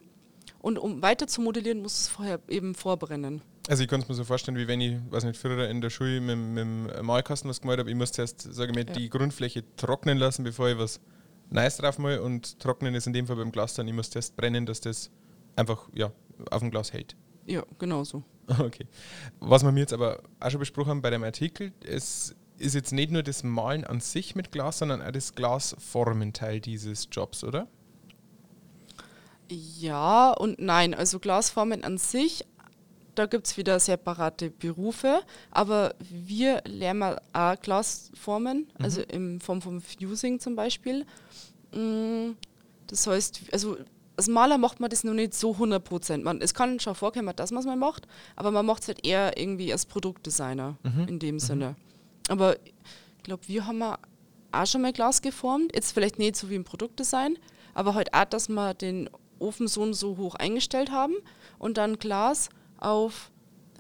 Und 0.61 0.79
um 0.79 1.01
weiter 1.03 1.29
zu 1.29 1.41
modellieren, 1.43 1.81
muss 1.83 2.01
es 2.01 2.09
vorher 2.09 2.41
eben 2.49 2.75
vorbrennen. 2.75 3.41
Also 3.69 3.83
ich 3.85 3.89
kann 3.89 4.01
es 4.01 4.09
mir 4.09 4.15
so 4.15 4.25
vorstellen, 4.25 4.57
wie 4.59 4.67
wenn 4.67 4.81
ich, 4.81 4.95
weiß 5.11 5.25
nicht, 5.25 5.39
früher 5.41 5.69
in 5.69 5.81
der 5.81 5.91
Schule 5.91 6.21
mit, 6.21 6.37
mit 6.37 6.59
dem 6.59 7.07
Malkasten 7.07 7.49
was 7.51 7.61
gemalt 7.61 7.79
habe, 7.81 7.91
ich 7.91 7.97
muss 7.97 8.11
zuerst, 8.13 8.41
sage 8.53 8.71
ich 8.73 8.77
mal, 8.77 8.87
Ja. 8.89 8.95
die 8.95 9.09
Grundfläche 9.11 9.63
trocknen 9.77 10.19
lassen, 10.19 10.43
bevor 10.45 10.69
ich 10.71 10.79
was 10.79 11.01
Nice 11.51 11.77
drauf 11.79 11.99
mal 11.99 12.19
und 12.19 12.59
trocknen 12.59 12.95
ist 12.95 13.07
in 13.07 13.13
dem 13.13 13.27
Fall 13.27 13.37
beim 13.37 13.53
Glas 13.53 13.75
dann, 13.75 13.87
ich 13.87 13.95
muss 13.95 14.11
zuerst 14.11 14.37
brennen, 14.37 14.67
dass 14.67 14.81
das 14.81 15.11
einfach, 15.55 15.89
ja, 15.95 16.13
auf 16.51 16.61
dem 16.61 16.71
Glas 16.71 16.93
hält. 16.93 17.17
Ja, 17.47 17.65
genau 17.79 18.05
so. 18.05 18.23
Okay. 18.59 18.87
Was 19.41 19.65
wir 19.65 19.73
mir 19.73 19.81
jetzt 19.81 19.93
aber 19.93 20.23
auch 20.39 20.51
schon 20.51 20.61
besprochen 20.61 20.91
haben 20.91 21.03
bei 21.03 21.11
dem 21.11 21.25
Artikel, 21.25 21.73
es 21.85 22.37
ist 22.59 22.75
jetzt 22.75 22.93
nicht 22.93 23.11
nur 23.11 23.25
das 23.25 23.43
Malen 23.43 23.85
an 23.85 24.01
sich 24.01 24.37
mit 24.37 24.53
Glas, 24.53 24.79
sondern 24.79 25.03
auch 25.03 25.11
das 25.11 25.35
Glasformen 25.35 26.33
Teil 26.33 26.61
dieses 26.61 27.09
Jobs, 27.11 27.43
oder? 27.43 27.67
Ja 29.51 30.33
und 30.33 30.61
nein. 30.61 30.95
Also 30.95 31.19
Glasformen 31.19 31.85
an 31.85 31.99
sich, 31.99 32.45
da 33.17 33.27
gibt 33.27 33.47
es 33.47 33.57
wieder 33.57 33.81
separate 33.81 34.51
Berufe, 34.51 35.23
aber 35.51 35.95
wir 35.99 36.63
lernen 36.67 37.17
auch 37.33 37.61
Glasformen, 37.61 38.69
also 38.79 39.01
in 39.03 39.41
Form 39.41 39.61
von 39.61 39.81
Fusing 39.81 40.39
zum 40.39 40.55
Beispiel. 40.57 41.05
Mm, 41.73 42.33
Das 42.87 43.07
heißt, 43.07 43.41
also 43.53 43.77
als 44.17 44.29
Maler 44.29 44.57
macht 44.59 44.81
man 44.81 44.89
das 44.89 45.05
noch 45.05 45.13
nicht 45.13 45.35
so 45.35 45.53
100 45.53 45.83
Prozent. 45.85 46.25
Man, 46.25 46.41
es 46.41 46.55
kann 46.55 46.81
schon 46.81 46.95
vorkommen, 46.95 47.35
dass 47.37 47.51
man 47.51 47.61
es 47.61 47.67
mal 47.67 47.77
macht, 47.77 48.07
aber 48.37 48.51
man 48.51 48.65
macht 48.65 48.83
es 48.83 48.89
halt 48.89 49.05
eher 49.07 49.37
irgendwie 49.37 49.73
als 49.73 49.85
Produktdesigner 49.85 50.77
in 51.09 51.19
dem 51.19 51.39
Sinne. 51.39 51.75
Aber 52.29 52.57
ich 52.65 53.23
glaube, 53.25 53.47
wir 53.49 53.67
haben 53.67 53.83
auch 53.83 54.67
schon 54.67 54.83
mal 54.83 54.93
Glas 54.93 55.21
geformt. 55.21 55.75
Jetzt 55.75 55.93
vielleicht 55.93 56.19
nicht 56.19 56.37
so 56.37 56.49
wie 56.49 56.55
im 56.55 56.65
Produktdesign, 56.65 57.37
aber 57.75 57.95
halt 57.95 58.15
auch, 58.15 58.25
dass 58.25 58.49
wir 58.49 58.73
den 58.75 59.11
Ofen 59.39 59.69
so 59.69 59.83
und 59.83 59.93
so 59.95 60.17
hoch 60.17 60.35
eingestellt 60.37 60.91
haben 60.91 61.15
und 61.59 61.77
dann 61.77 61.99
Glas 61.99 62.49
auf 62.79 63.31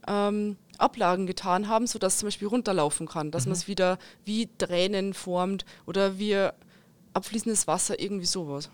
ähm, 0.06 0.56
Ablagen 0.78 1.26
getan 1.26 1.68
haben, 1.68 1.86
sodass 1.86 2.14
es 2.14 2.20
zum 2.20 2.28
Beispiel 2.28 2.48
runterlaufen 2.48 3.06
kann, 3.06 3.30
dass 3.30 3.46
man 3.46 3.52
es 3.52 3.66
wieder 3.66 3.98
wie 4.24 4.48
Tränen 4.58 5.14
formt 5.14 5.64
oder 5.86 6.18
wie 6.18 6.48
abfließendes 7.14 7.66
Wasser, 7.66 7.98
irgendwie 7.98 8.26
sowas. 8.26 8.68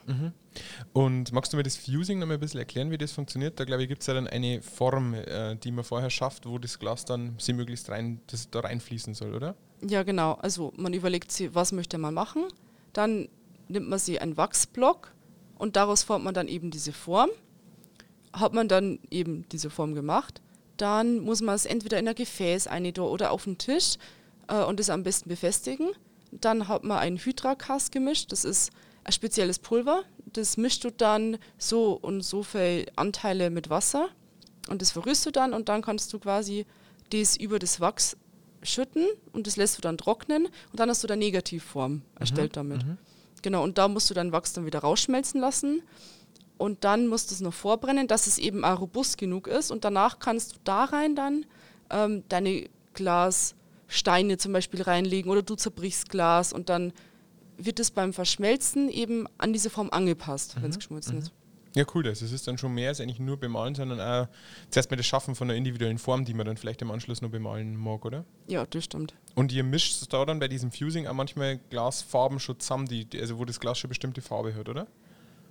Und 0.93 1.33
magst 1.33 1.53
du 1.53 1.57
mir 1.57 1.63
das 1.63 1.77
Fusing 1.77 2.19
noch 2.19 2.27
mal 2.27 2.35
ein 2.35 2.41
bisschen 2.41 2.59
erklären, 2.59 2.91
wie 2.91 2.99
das 2.99 3.13
funktioniert? 3.13 3.59
Da 3.59 3.65
glaube 3.65 3.83
ich, 3.83 3.89
gibt 3.89 4.03
es 4.03 4.09
ja 4.09 4.15
dann 4.15 4.27
eine 4.27 4.61
Form, 4.63 5.15
äh, 5.15 5.55
die 5.57 5.71
man 5.71 5.85
vorher 5.85 6.11
schafft, 6.11 6.45
wo 6.47 6.59
das 6.59 6.79
Glas 6.79 7.05
dann 7.05 7.37
sie 7.39 7.53
möglichst 7.53 7.89
rein, 7.89 8.21
das 8.27 8.51
da 8.51 8.61
reinfließen 8.61 9.15
soll, 9.15 9.35
oder? 9.35 9.55
Ja, 9.81 10.03
genau. 10.03 10.35
Also 10.35 10.73
man 10.77 10.93
überlegt 10.93 11.33
sich, 11.33 11.55
was 11.55 11.73
möchte 11.73 11.99
man 11.99 12.15
machen. 12.15 12.45
Dann 12.93 13.29
nimmt 13.69 13.89
man 13.89 13.99
sich 13.99 14.21
einen 14.21 14.37
Wachsblock 14.37 15.13
und 15.57 15.77
daraus 15.77 16.03
formt 16.03 16.25
man 16.25 16.35
dann 16.35 16.49
eben 16.49 16.71
diese 16.71 16.93
Form. 16.93 17.31
Hat 18.33 18.55
man 18.55 18.69
dann 18.69 18.99
eben 19.11 19.47
diese 19.51 19.71
Form 19.71 19.95
gemacht, 19.95 20.41
dann 20.77 21.21
muss 21.21 21.43
man 21.43 21.55
es 21.55 21.67
entweder 21.67 21.99
in 21.99 22.09
ein 22.09 22.15
Gefäß 22.15 22.67
eintun 22.67 23.07
oder 23.07 23.31
auf 23.31 23.45
den 23.45 23.59
Tisch 23.59 23.97
äh, 24.49 24.63
und 24.65 24.81
es 24.81 24.91
am 24.91 25.03
besten 25.03 25.29
befestigen. 25.29 25.91
Dann 26.31 26.67
hat 26.69 26.83
man 26.83 26.99
ein 26.99 27.19
Hydrakast 27.19 27.93
gemischt. 27.93 28.33
Das 28.33 28.45
ist 28.45 28.73
ein 29.05 29.13
spezielles 29.13 29.59
Pulver. 29.59 30.03
Das 30.33 30.57
mischt 30.57 30.85
du 30.85 30.91
dann 30.91 31.37
so 31.59 31.93
und 31.93 32.23
so 32.23 32.43
viele 32.43 32.87
Anteile 32.97 33.51
mit 33.51 33.69
Wasser 33.71 34.09
und 34.69 34.81
das 34.81 34.93
verrührst 34.93 35.27
du 35.27 35.31
dann 35.31 35.53
und 35.53 35.69
dann 35.69 35.83
kannst 35.83 36.13
du 36.13 36.19
quasi 36.19 36.67
das 37.11 37.37
über 37.37 37.59
das 37.59 37.81
Wachs 37.81 38.17
schütten 38.63 39.07
und 39.33 39.47
das 39.47 39.57
lässt 39.57 39.77
du 39.77 39.83
dann 39.83 39.99
trocknen 39.99 40.47
und 40.47 40.81
dann 40.81 40.89
hast 40.89 41.03
du 41.03 41.07
da 41.09 41.17
Negativform 41.17 42.03
erstellt 42.19 42.57
damit. 42.57 42.81
Genau, 43.43 43.65
und 43.65 43.77
da 43.77 43.89
musst 43.89 44.09
du 44.09 44.15
dein 44.15 44.31
Wachs 44.33 44.53
dann 44.53 44.67
wieder 44.67 44.79
rausschmelzen 44.79 45.41
lassen 45.41 45.83
und 46.63 46.85
dann 46.85 47.09
musst 47.09 47.31
du 47.31 47.35
es 47.35 47.41
noch 47.41 47.53
vorbrennen, 47.55 48.07
dass 48.07 48.27
es 48.27 48.39
eben 48.39 48.65
auch 48.65 48.81
robust 48.81 49.19
genug 49.19 49.47
ist 49.49 49.71
und 49.71 49.85
danach 49.85 50.19
kannst 50.21 50.53
du 50.55 50.57
da 50.65 50.85
rein 50.85 51.17
dann 51.17 51.45
ähm, 51.91 52.23
deine 52.29 52.69
Glassteine 53.89 54.39
zum 54.39 54.53
Beispiel 54.53 54.83
reinlegen 54.83 55.31
oder 55.31 55.43
du 55.43 55.55
zerbrichst 55.55 56.09
Glas 56.09 56.53
und 56.53 56.69
dann 56.69 56.93
wird 57.59 57.81
es 57.81 57.91
beim 57.91 58.13
Verschmelzen 58.13 58.89
eben 58.89 59.27
an 59.39 59.53
diese 59.53 59.71
Form 59.71 59.91
angepasst, 59.91 60.57
wenn 60.61 60.71
es 60.71 60.79
geschmolzen 60.79 61.19
ist. 61.19 61.33
Ja, 61.75 61.85
cool, 61.95 62.03
das. 62.03 62.21
Es 62.21 62.33
ist 62.33 62.47
dann 62.47 62.59
schon 62.59 62.75
mehr 62.75 62.91
als 62.91 63.01
eigentlich 63.01 63.19
nur 63.19 63.39
bemalen, 63.39 63.75
sondern 63.75 63.99
auch 64.01 64.29
zuerst 64.69 64.91
mal 64.91 64.97
das 64.99 65.07
Schaffen 65.07 65.35
von 65.35 65.49
einer 65.49 65.57
individuellen 65.57 65.97
Form, 65.99 66.25
die 66.27 66.35
man 66.35 66.45
dann 66.45 66.59
vielleicht 66.59 66.83
im 66.83 66.91
Anschluss 66.91 67.23
noch 67.23 67.31
bemalen 67.31 67.77
mag, 67.77 68.05
oder? 68.05 68.25
Ja, 68.47 68.67
das 68.67 68.85
stimmt. 68.85 69.15
Und 69.35 69.53
ihr 69.53 69.65
mischt 69.65 70.13
da 70.13 70.25
dann 70.27 70.39
bei 70.39 70.49
diesem 70.49 70.71
Fusing 70.71 71.07
auch 71.07 71.15
manchmal 71.15 71.59
Glasfarben 71.71 72.41
schon 72.41 72.61
zusammen, 72.61 72.87
die- 72.89 73.07
also 73.19 73.39
wo 73.39 73.47
das 73.47 73.59
Glas 73.59 73.79
schon 73.79 73.89
bestimmte 73.89 74.21
Farbe 74.21 74.55
hat, 74.55 74.69
oder? 74.69 74.87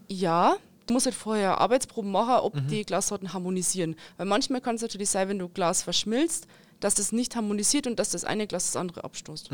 Ja, 0.10 0.58
du 0.88 0.94
musst 0.94 1.06
halt 1.06 1.16
vorher 1.16 1.60
Arbeitsproben 1.60 2.12
machen, 2.12 2.42
ob 2.42 2.68
die 2.68 2.84
Glassorten 2.86 3.34
harmonisieren. 3.34 3.96
Weil 4.18 4.26
manchmal 4.26 4.62
kann 4.62 4.76
es 4.76 4.82
natürlich 4.82 5.10
sein, 5.10 5.30
wenn 5.30 5.40
du 5.40 5.50
Glas 5.50 5.84
verschmilzt, 5.84 6.48
dass 6.80 6.96
das 6.96 7.12
nicht 7.12 7.36
harmonisiert 7.36 7.88
und 7.88 8.00
dass 8.00 8.10
das 8.10 8.26
eine 8.26 8.48
Glas 8.48 8.66
das 8.66 8.76
andere 8.76 9.04
abstoßt. 9.04 9.52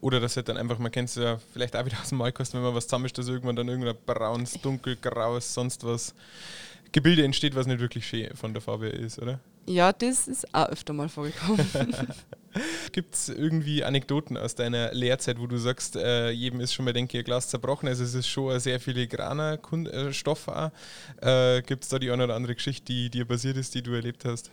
Oder 0.00 0.20
das 0.20 0.36
halt 0.36 0.48
dann 0.48 0.56
einfach, 0.56 0.78
man 0.78 0.90
kennt 0.90 1.08
es 1.08 1.14
ja 1.14 1.38
vielleicht 1.52 1.76
auch 1.76 1.84
wieder 1.84 1.98
aus 2.00 2.08
dem 2.08 2.18
Malkasten, 2.18 2.58
wenn 2.58 2.66
man 2.66 2.74
was 2.74 2.86
zusammenmischt, 2.86 3.16
dass 3.16 3.28
irgendwann 3.28 3.56
dann 3.56 3.68
irgendein 3.68 3.96
brauns, 4.04 4.54
dunkelgraues, 4.60 5.54
sonst 5.54 5.84
was 5.84 6.14
Gebilde 6.92 7.24
entsteht, 7.24 7.54
was 7.54 7.66
nicht 7.66 7.80
wirklich 7.80 8.06
schön 8.06 8.34
von 8.36 8.52
der 8.52 8.60
Farbe 8.60 8.88
ist, 8.88 9.20
oder? 9.20 9.38
Ja, 9.66 9.92
das 9.92 10.26
ist 10.26 10.52
auch 10.52 10.68
öfter 10.68 10.92
mal 10.92 11.08
vorgekommen. 11.08 11.64
Gibt 12.92 13.14
es 13.14 13.28
irgendwie 13.28 13.84
Anekdoten 13.84 14.36
aus 14.36 14.54
deiner 14.54 14.92
Lehrzeit, 14.92 15.38
wo 15.38 15.46
du 15.46 15.56
sagst, 15.56 15.96
äh, 15.96 16.30
jedem 16.30 16.60
ist 16.60 16.72
schon 16.72 16.84
mal, 16.84 16.92
denke 16.92 17.18
ich, 17.18 17.24
Glas 17.24 17.48
zerbrochen? 17.48 17.88
Also 17.88 18.04
es 18.04 18.14
ist 18.14 18.28
schon 18.28 18.52
ein 18.52 18.60
sehr 18.60 18.80
filigraner 18.80 19.58
Kun 19.58 19.86
äh, 19.86 20.12
Stoff 20.12 20.48
auch. 20.48 20.70
Äh, 21.20 21.62
Gibt 21.62 21.84
es 21.84 21.90
da 21.90 21.98
die 21.98 22.10
eine 22.10 22.24
oder 22.24 22.34
andere 22.34 22.54
Geschichte, 22.54 22.84
die 22.92 23.10
dir 23.10 23.24
passiert 23.24 23.56
ist, 23.56 23.74
die 23.74 23.82
du 23.82 23.92
erlebt 23.92 24.24
hast? 24.24 24.50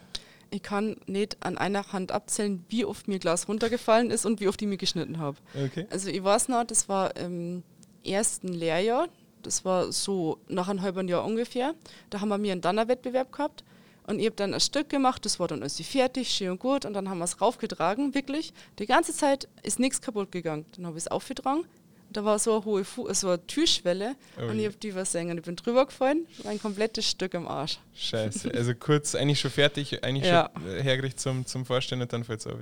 ich 0.50 0.64
kann 0.64 0.96
nicht 1.08 1.38
an 1.42 1.58
einer 1.58 1.92
Hand 1.92 2.12
abzählen, 2.12 2.64
wie 2.70 2.86
oft 2.86 3.08
mir 3.08 3.20
Glas 3.20 3.48
runtergefallen 3.48 4.12
ist 4.12 4.26
und 4.26 4.40
wie 4.40 4.48
oft 4.48 4.62
ich 4.62 4.68
mir 4.68 4.78
geschnitten 4.78 5.20
habe. 5.20 5.38
Okay. 5.54 5.86
Also 5.90 6.10
ich 6.10 6.24
weiß 6.24 6.48
noch, 6.50 6.64
das 6.64 6.88
war 6.88 7.16
im 7.18 7.64
ersten 8.06 8.48
Lehrjahr, 8.48 9.10
das 9.44 9.66
war 9.66 9.92
so 9.92 10.40
nach 10.48 10.68
einem 10.70 10.82
halben 10.82 11.08
Jahr 11.08 11.26
ungefähr, 11.26 11.74
da 12.10 12.22
haben 12.22 12.30
wir 12.30 12.38
mir 12.38 12.54
einen 12.54 12.62
Danner-Wettbewerb 12.62 13.32
gehabt 13.32 13.64
und 14.08 14.20
ich 14.20 14.26
habe 14.26 14.36
dann 14.36 14.54
ein 14.54 14.60
Stück 14.60 14.90
gemacht, 14.90 15.24
das 15.26 15.40
war 15.40 15.48
dann 15.48 15.62
also 15.64 15.84
fertig, 15.84 16.30
schön 16.30 16.50
und 16.52 16.60
gut 16.60 16.86
und 16.86 16.94
dann 16.94 17.08
haben 17.10 17.20
wir 17.20 17.26
es 17.26 17.40
raufgetragen, 17.40 18.14
wirklich. 18.16 18.54
Die 18.80 18.86
ganze 18.88 19.14
Zeit 19.14 19.48
ist 19.64 19.80
nichts 19.80 20.02
kaputt 20.02 20.32
gegangen. 20.32 20.66
Dann 20.76 20.88
habe 20.88 20.98
ich 20.98 21.04
es 21.04 21.08
aufgetragen, 21.10 21.66
da 22.10 22.24
war 22.24 22.40
so 22.40 22.56
eine 22.56 22.66
hohe 22.66 22.86
Fu 22.86 23.12
so 23.14 23.28
eine 23.28 23.46
Türschwelle 23.48 24.16
Oh 24.40 24.44
und 24.48 24.56
je. 24.56 24.62
ich 24.62 24.66
habe 24.68 24.78
die 24.78 24.92
versenkt. 24.94 25.36
Ich 25.38 25.42
bin 25.44 25.56
drüber 25.58 25.86
gefallen, 25.86 26.26
mein 26.46 26.60
komplettes 26.60 27.10
Stück 27.10 27.34
im 27.34 27.48
Arsch. 27.48 27.80
Scheiße. 27.96 28.50
Also 28.54 28.74
kurz, 28.76 29.14
eigentlich 29.14 29.40
schon 29.42 29.52
fertig, 29.52 30.04
eigentlich 30.04 30.26
Ja. 30.26 30.50
schon 30.56 30.70
äh, 30.70 30.82
hergerichtet 30.82 31.20
zum, 31.20 31.46
zum 31.46 31.66
Vorstellen 31.66 32.02
und 32.02 32.12
dann 32.12 32.24
fällt 32.24 32.40
es 32.40 32.48
ab. 32.48 32.58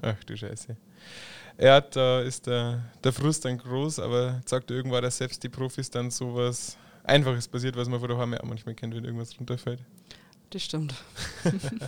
Ach 0.00 0.24
du 0.24 0.36
Scheiße. 0.36 0.76
Ja, 1.58 1.80
da 1.80 2.20
ist 2.20 2.46
der, 2.46 2.82
der 3.02 3.12
Frust 3.12 3.44
dann 3.44 3.58
groß, 3.58 3.98
aber 4.00 4.40
sagt 4.46 4.70
irgendwann, 4.70 5.02
dass 5.02 5.18
selbst 5.18 5.42
die 5.42 5.48
Profis 5.48 5.90
dann 5.90 6.10
sowas 6.10 6.76
Einfaches 7.04 7.46
passiert, 7.48 7.76
was 7.76 7.88
man 7.88 8.00
von 8.00 8.08
daheim 8.08 8.34
auch 8.34 8.44
manchmal 8.44 8.74
kennt, 8.74 8.94
wenn 8.94 9.04
irgendwas 9.04 9.38
runterfällt. 9.38 9.80
Das 10.54 10.62
stimmt. 10.62 10.94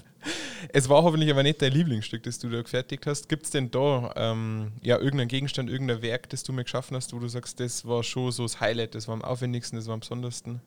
Es 0.73 0.89
war 0.89 1.05
hoffentlich 1.05 1.31
aber 1.31 1.45
nicht 1.45 1.63
dein 1.63 1.71
Lieblingsstück, 1.71 2.25
das 2.25 2.41
du 2.41 2.49
da 2.49 2.61
gefertigt 2.61 3.07
hast. 3.07 3.29
Gibt 3.29 3.45
es 3.45 3.51
denn 3.53 3.71
da 3.71 4.13
ähm, 4.17 4.73
ja, 4.83 4.99
irgendeinen 4.99 5.29
Gegenstand, 5.29 5.71
irgendein 5.71 6.03
Werk, 6.03 6.29
das 6.31 6.43
du 6.43 6.53
mir 6.53 6.65
geschaffen 6.65 6.97
hast, 6.97 7.13
wo 7.13 7.21
du 7.21 7.29
sagst, 7.29 7.61
das 7.61 7.87
war 7.87 8.03
schon 8.03 8.33
so 8.33 8.43
das 8.43 8.59
Highlight, 8.59 8.97
das 8.97 9.07
war 9.07 9.15
am 9.15 9.23
aufwendigsten, 9.23 9.79
das 9.79 9.87
war 9.87 9.95
am 9.95 10.01
besondersten? 10.01 10.61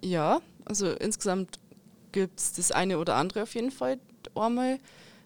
Ja, 0.00 0.40
also 0.64 0.92
insgesamt 0.92 1.58
gibt 2.12 2.38
es 2.38 2.52
das 2.52 2.70
eine 2.70 2.98
oder 2.98 3.16
andere 3.16 3.42
auf 3.42 3.54
jeden 3.56 3.72
Fall 3.72 3.98
einmal. 4.36 4.78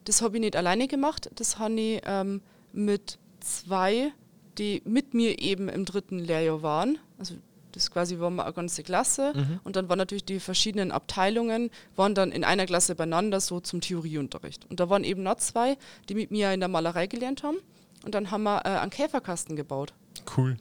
Das 0.05 0.23
habe 0.23 0.39
ich 0.39 0.41
nicht 0.41 0.57
alleine 0.57 0.89
gemacht, 0.89 1.29
das 1.35 1.59
habe 1.59 1.79
ich 1.79 2.01
ähm, 2.07 2.41
mit 2.73 3.19
zwei, 3.41 4.13
die 4.57 4.81
mit 4.87 5.13
mir 5.13 5.39
eben 5.39 5.69
im 5.69 5.85
dritten 5.85 6.21
Lehrjahr 6.21 6.63
waren. 6.63 6.99
Also 7.19 7.35
das 7.73 7.91
quasi 7.91 8.19
war 8.19 8.29
eine 8.31 8.53
ganze 8.53 8.83
Klasse 8.83 9.33
und 9.65 9.77
dann 9.77 9.89
waren 9.89 9.99
natürlich 9.99 10.25
die 10.25 10.41
verschiedenen 10.41 10.93
Abteilungen, 10.93 11.71
waren 11.97 12.15
dann 12.15 12.33
in 12.33 12.45
einer 12.45 12.67
Klasse 12.67 12.95
beieinander 12.95 13.41
so 13.41 13.61
zum 13.61 13.81
Theorieunterricht. 13.81 14.67
Und 14.71 14.81
da 14.81 14.89
waren 14.89 15.05
eben 15.05 15.23
noch 15.23 15.37
zwei, 15.37 15.77
die 16.09 16.15
mit 16.15 16.31
mir 16.31 16.53
in 16.53 16.61
der 16.61 16.69
Malerei 16.69 17.07
gelernt 17.07 17.43
haben 17.43 17.57
und 18.05 18.15
dann 18.15 18.31
haben 18.31 18.43
wir 18.43 18.65
äh, 18.65 18.79
einen 18.79 18.91
Käferkasten 18.91 19.57
gebaut. 19.57 19.95
Cool. 20.37 20.57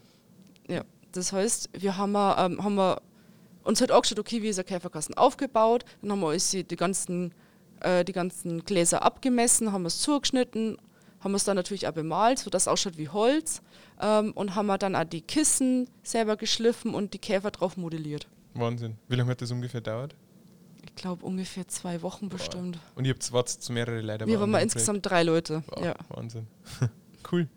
Ja, 0.68 0.84
das 1.12 1.34
heißt, 1.34 1.70
wir 1.74 1.98
haben, 1.98 2.12
ähm, 2.16 2.64
haben 2.64 2.76
wir 2.76 3.02
uns 3.64 3.82
halt 3.82 3.92
auch 3.92 4.02
geschaut, 4.02 4.20
okay, 4.20 4.42
wie 4.42 4.48
ist 4.48 4.58
der 4.58 4.64
Käferkasten 4.64 5.16
aufgebaut. 5.16 5.86
Dann 6.02 6.12
haben 6.12 6.20
wir 6.22 6.28
uns 6.28 6.52
die, 6.52 6.64
die, 6.64 6.76
ganzen, 6.76 7.34
äh, 7.82 8.04
die 8.04 8.14
ganzen 8.14 8.64
Gläser 8.64 9.04
abgemessen, 9.04 9.72
haben 9.72 9.86
es 9.86 10.00
zugeschnitten, 10.00 10.78
haben 11.22 11.36
es 11.36 11.44
dann 11.44 11.56
natürlich 11.56 11.88
auch 11.88 11.94
bemalt, 11.94 12.40
sodass 12.40 12.64
es 12.64 12.68
ausschaut 12.68 12.98
wie 12.98 13.10
Holz. 13.10 13.62
Ähm, 14.02 14.32
und 14.34 14.56
haben 14.56 14.68
wir 14.68 14.78
dann 14.78 14.96
auch 14.96 15.04
die 15.04 15.22
Kissen 15.22 15.88
selber 16.04 16.36
geschliffen 16.36 16.94
und 16.94 17.14
die 17.14 17.20
Käfer 17.20 17.52
drauf 17.52 17.78
modelliert. 17.78 18.28
Wahnsinn. 18.54 18.98
Wie 19.08 19.16
lange 19.16 19.32
hat 19.32 19.42
das 19.42 19.52
ungefähr 19.52 19.82
dauert? 19.82 20.16
Ich 20.84 20.96
glaube 20.96 21.26
ungefähr 21.26 21.68
zwei 21.68 22.02
Wochen 22.02 22.30
bestimmt. 22.30 22.80
Und 22.96 23.06
ihr 23.06 23.14
habt 23.14 23.24
zwar 23.24 23.46
zu 23.46 23.72
mehrere 23.72 24.02
Leute 24.02 24.28
Wir 24.28 24.40
waren 24.40 24.50
mal 24.50 24.62
insgesamt 24.62 25.06
drei 25.06 25.24
Leute. 25.24 25.62
Projekt. 25.68 26.00
Ja. 26.00 26.18
Wahnsinn. 26.18 26.48
cool. 27.32 27.48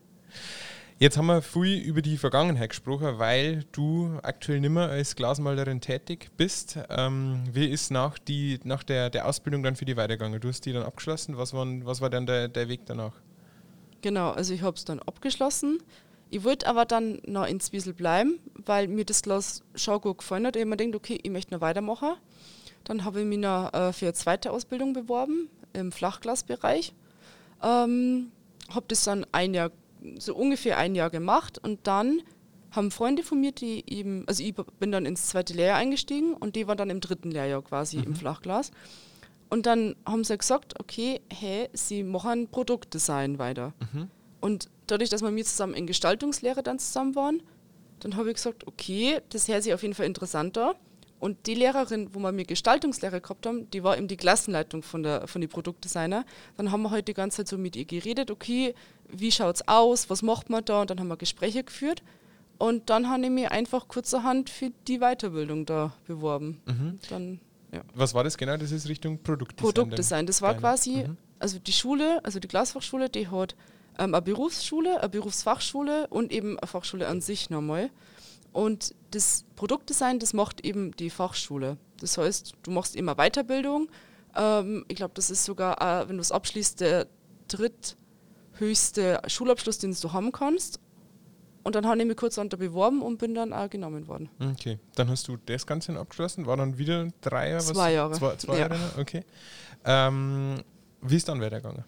Jetzt 0.99 1.17
haben 1.19 1.27
wir 1.27 1.43
viel 1.43 1.79
über 1.81 2.03
die 2.03 2.17
Vergangenheit 2.17 2.71
gesprochen, 2.71 3.19
weil 3.19 3.65
du 3.73 4.19
aktuell 4.23 4.61
nicht 4.61 4.71
mehr 4.71 4.89
als 4.89 5.17
Glasmalerin 5.17 5.81
tätig 5.81 6.31
bist. 6.37 6.79
Ähm, 6.89 7.43
wie 7.51 7.67
ist 7.67 7.91
nach, 7.91 8.19
die, 8.19 8.61
nach 8.63 8.85
der, 8.85 9.11
der 9.11 9.27
Ausbildung 9.27 9.65
dann 9.65 9.75
für 9.75 9.85
die 9.85 9.97
weitergegangen? 9.97 10.41
Du 10.41 10.49
hast 10.49 10.65
die 10.65 10.73
dann 10.73 10.85
abgeschlossen. 10.85 11.37
Was, 11.37 11.53
waren, 11.53 11.85
was 11.85 12.01
war 12.01 12.11
dann 12.11 12.27
der, 12.27 12.49
der 12.49 12.69
Weg 12.69 12.87
danach? 12.87 13.13
Genau, 14.05 14.33
also 14.33 14.53
ich 14.53 14.61
habe 14.61 14.77
es 14.77 14.85
dann 14.85 15.01
abgeschlossen. 15.01 15.79
Ich 16.29 16.45
wollte 16.45 16.67
aber 16.67 16.85
dann 16.85 17.23
noch 17.27 17.47
in 17.47 17.59
Zwiesel 17.59 17.95
bleiben, 17.95 18.39
weil 18.53 18.87
mir 18.87 19.07
das 19.07 19.23
Glas 19.23 19.63
schon 19.75 19.99
gut 20.03 20.19
gefallen 20.19 20.47
hat. 20.47 20.57
Ich 20.57 20.61
habe 20.61 20.69
mir 20.69 20.77
gedacht, 20.77 20.97
okay, 20.97 21.19
ich 21.23 21.31
möchte 21.31 21.55
noch 21.55 21.63
weitermachen. 21.63 22.13
Dann 22.85 23.07
habe 23.07 23.21
ich 23.21 23.27
mich 23.27 23.39
noch 23.39 23.73
äh, 23.73 23.95
für 23.95 24.05
eine 24.05 24.13
zweite 24.13 24.51
Ausbildung 24.51 24.93
beworben 24.93 25.49
im 25.73 25.91
Flachglasbereich. 25.91 26.93
Ähm, 27.63 28.31
habe 28.69 28.85
das 28.89 29.05
dann 29.05 29.25
ein 29.33 29.55
Jahr, 29.55 29.71
so 30.19 30.35
ungefähr 30.35 30.77
ein 30.77 30.95
Jahr 30.95 31.09
gemacht 31.09 31.57
und 31.57 31.87
dann 31.87 32.21
haben 32.73 32.91
Freunde 32.91 33.23
von 33.23 33.41
mir, 33.41 33.53
die 33.53 33.85
eben, 33.87 34.25
also 34.27 34.43
ich 34.43 34.55
bin 34.55 34.93
dann 34.93 35.07
ins 35.07 35.29
zweite 35.29 35.55
Lehrjahr 35.55 35.79
eingestiegen 35.79 36.35
und 36.35 36.57
die 36.57 36.67
waren 36.67 36.77
dann 36.77 36.91
im 36.91 37.01
dritten 37.01 37.31
Lehrjahr 37.31 37.63
quasi 37.63 37.97
mhm. 37.97 38.05
im 38.05 38.17
Flachglas. 38.17 38.71
Und 39.55 39.67
dann 39.67 39.95
haben 40.05 40.25
sie 40.25 40.37
gesagt, 40.37 40.81
okay, 40.81 41.21
hey, 41.33 41.69
sie 41.75 42.03
machen 42.03 42.49
Produktdesign 42.49 43.39
weiter. 43.39 43.73
Mhm. 43.93 44.11
Und 44.41 44.69
dadurch, 44.89 45.11
dass 45.11 45.23
wir 45.23 45.31
mir 45.31 45.45
zusammen 45.45 45.75
in 45.75 45.87
Gestaltungslehre 45.87 46.65
dann 46.65 46.81
zusammen 46.81 47.15
waren, 47.15 47.41
dann 48.01 48.17
habe 48.17 48.31
ich 48.31 48.35
gesagt, 48.35 48.67
okay, 48.67 49.21
das 49.29 49.47
hört 49.47 49.63
sich 49.63 49.73
auf 49.73 49.83
jeden 49.83 49.95
Fall 49.95 50.07
interessanter. 50.07 50.75
Und 51.21 51.47
die 51.47 51.55
Lehrerin, 51.55 52.13
wo 52.13 52.19
wir 52.19 52.33
mir 52.33 52.45
Gestaltungslehre 52.45 53.21
gehabt 53.21 53.47
haben, 53.47 53.71
die 53.71 53.85
war 53.85 53.97
eben 53.97 54.09
die 54.09 54.17
Klassenleitung 54.17 54.83
von, 54.83 55.05
der, 55.05 55.29
von 55.29 55.41
den 55.41 55.49
Produktdesigner. 55.49 56.25
Dann 56.57 56.73
haben 56.73 56.83
wir 56.83 56.91
heute 56.91 57.05
die 57.05 57.15
ganze 57.15 57.37
Zeit 57.37 57.47
so 57.47 57.57
mit 57.57 57.77
ihr 57.77 57.85
geredet, 57.85 58.33
okay, 58.33 58.75
wie 59.09 59.31
schaut 59.31 59.55
es 59.55 59.69
aus, 59.69 60.11
was 60.11 60.23
macht 60.23 60.51
man 60.51 60.65
da? 60.65 60.81
Und 60.81 60.91
dann 60.91 60.99
haben 60.99 61.07
wir 61.07 61.17
Gespräche 61.17 61.63
geführt. 61.63 62.03
Und 62.59 62.91
dann 62.91 63.09
habe 63.09 63.23
ich 63.23 63.31
mich 63.31 63.49
einfach 63.53 63.87
kurzerhand 63.87 64.51
für 64.51 64.73
die 64.89 64.99
Weiterbildung 64.99 65.65
da 65.65 65.95
beworben. 66.09 66.61
Mhm. 66.67 66.99
Dann, 67.09 67.41
ja. 67.75 67.83
Was 67.95 68.15
war 68.15 68.25
das 68.25 68.37
genau? 68.37 68.57
Das 68.57 68.71
ist 68.71 68.89
Richtung 68.89 69.23
Produktdesign. 69.23 69.75
Produktdesign. 69.75 70.27
Das 70.27 70.43
war 70.43 70.51
Deine. 70.51 70.61
quasi, 70.61 71.05
mhm. 71.07 71.17
also 71.39 71.59
die 71.59 71.73
Schule, 71.73 72.25
also 72.25 72.39
die 72.39 72.49
Glasfachschule, 72.49 73.09
die 73.11 73.29
hat 73.29 73.55
ähm, 73.99 74.15
eine 74.15 74.23
Berufsschule, 74.23 75.01
eine 75.01 75.09
Berufsfachschule 75.09 76.07
und 76.09 76.33
eben 76.33 76.59
eine 76.59 76.67
Fachschule 76.67 77.09
an 77.09 77.21
sich 77.21 77.51
nochmal. 77.51 77.91
Und 78.53 78.95
das 79.11 79.45
Produktdesign, 79.57 80.21
das 80.21 80.33
macht 80.33 80.65
eben 80.65 80.93
die 80.93 81.11
Fachschule. 81.11 81.77
Das 81.99 82.19
heißt, 82.19 82.53
du 82.63 82.71
machst 82.71 82.95
immer 82.95 83.17
Weiterbildung. 83.17 83.89
Ähm, 84.37 84.85
ich 84.89 84.97
glaube, 84.97 85.15
das 85.15 85.31
ist 85.31 85.45
sogar, 85.45 85.81
äh, 85.81 86.09
wenn 86.09 86.17
du 86.17 86.23
es 86.23 86.33
abschließt, 86.33 86.81
der 86.81 87.09
dritthöchste 87.49 89.21
Schulabschluss, 89.27 89.79
den 89.79 89.97
du 90.01 90.13
haben 90.13 90.33
kannst. 90.33 90.81
Und 91.65 91.75
dann 91.75 91.87
habe 91.87 91.99
ich 91.99 92.07
mich 92.07 92.17
kurz 92.17 92.37
unter 92.39 92.59
beworben 92.59 93.03
und 93.03 93.19
bin 93.19 93.35
dann 93.35 93.53
auch 93.53 93.71
genommen 93.71 94.07
worden. 94.07 94.29
Okay, 94.39 94.79
dann 94.95 95.09
hast 95.09 95.27
du 95.29 95.39
das 95.47 95.67
Ganze 95.67 95.99
abgeschlossen. 95.99 96.47
War 96.47 96.59
dann 96.59 96.77
wieder 96.77 97.09
drei 97.23 97.51
Jahre? 97.51 97.63
Zwei 97.63 97.93
Jahre. 97.95 98.13
Zwei, 98.13 98.37
zwei 98.37 98.59
ja. 98.59 98.69
Jahre, 98.69 98.79
okay. 98.99 99.25
Ähm, 99.85 100.63
wie 101.01 101.17
ist 101.17 101.29
dann 101.29 101.41
weitergegangen? 101.41 101.85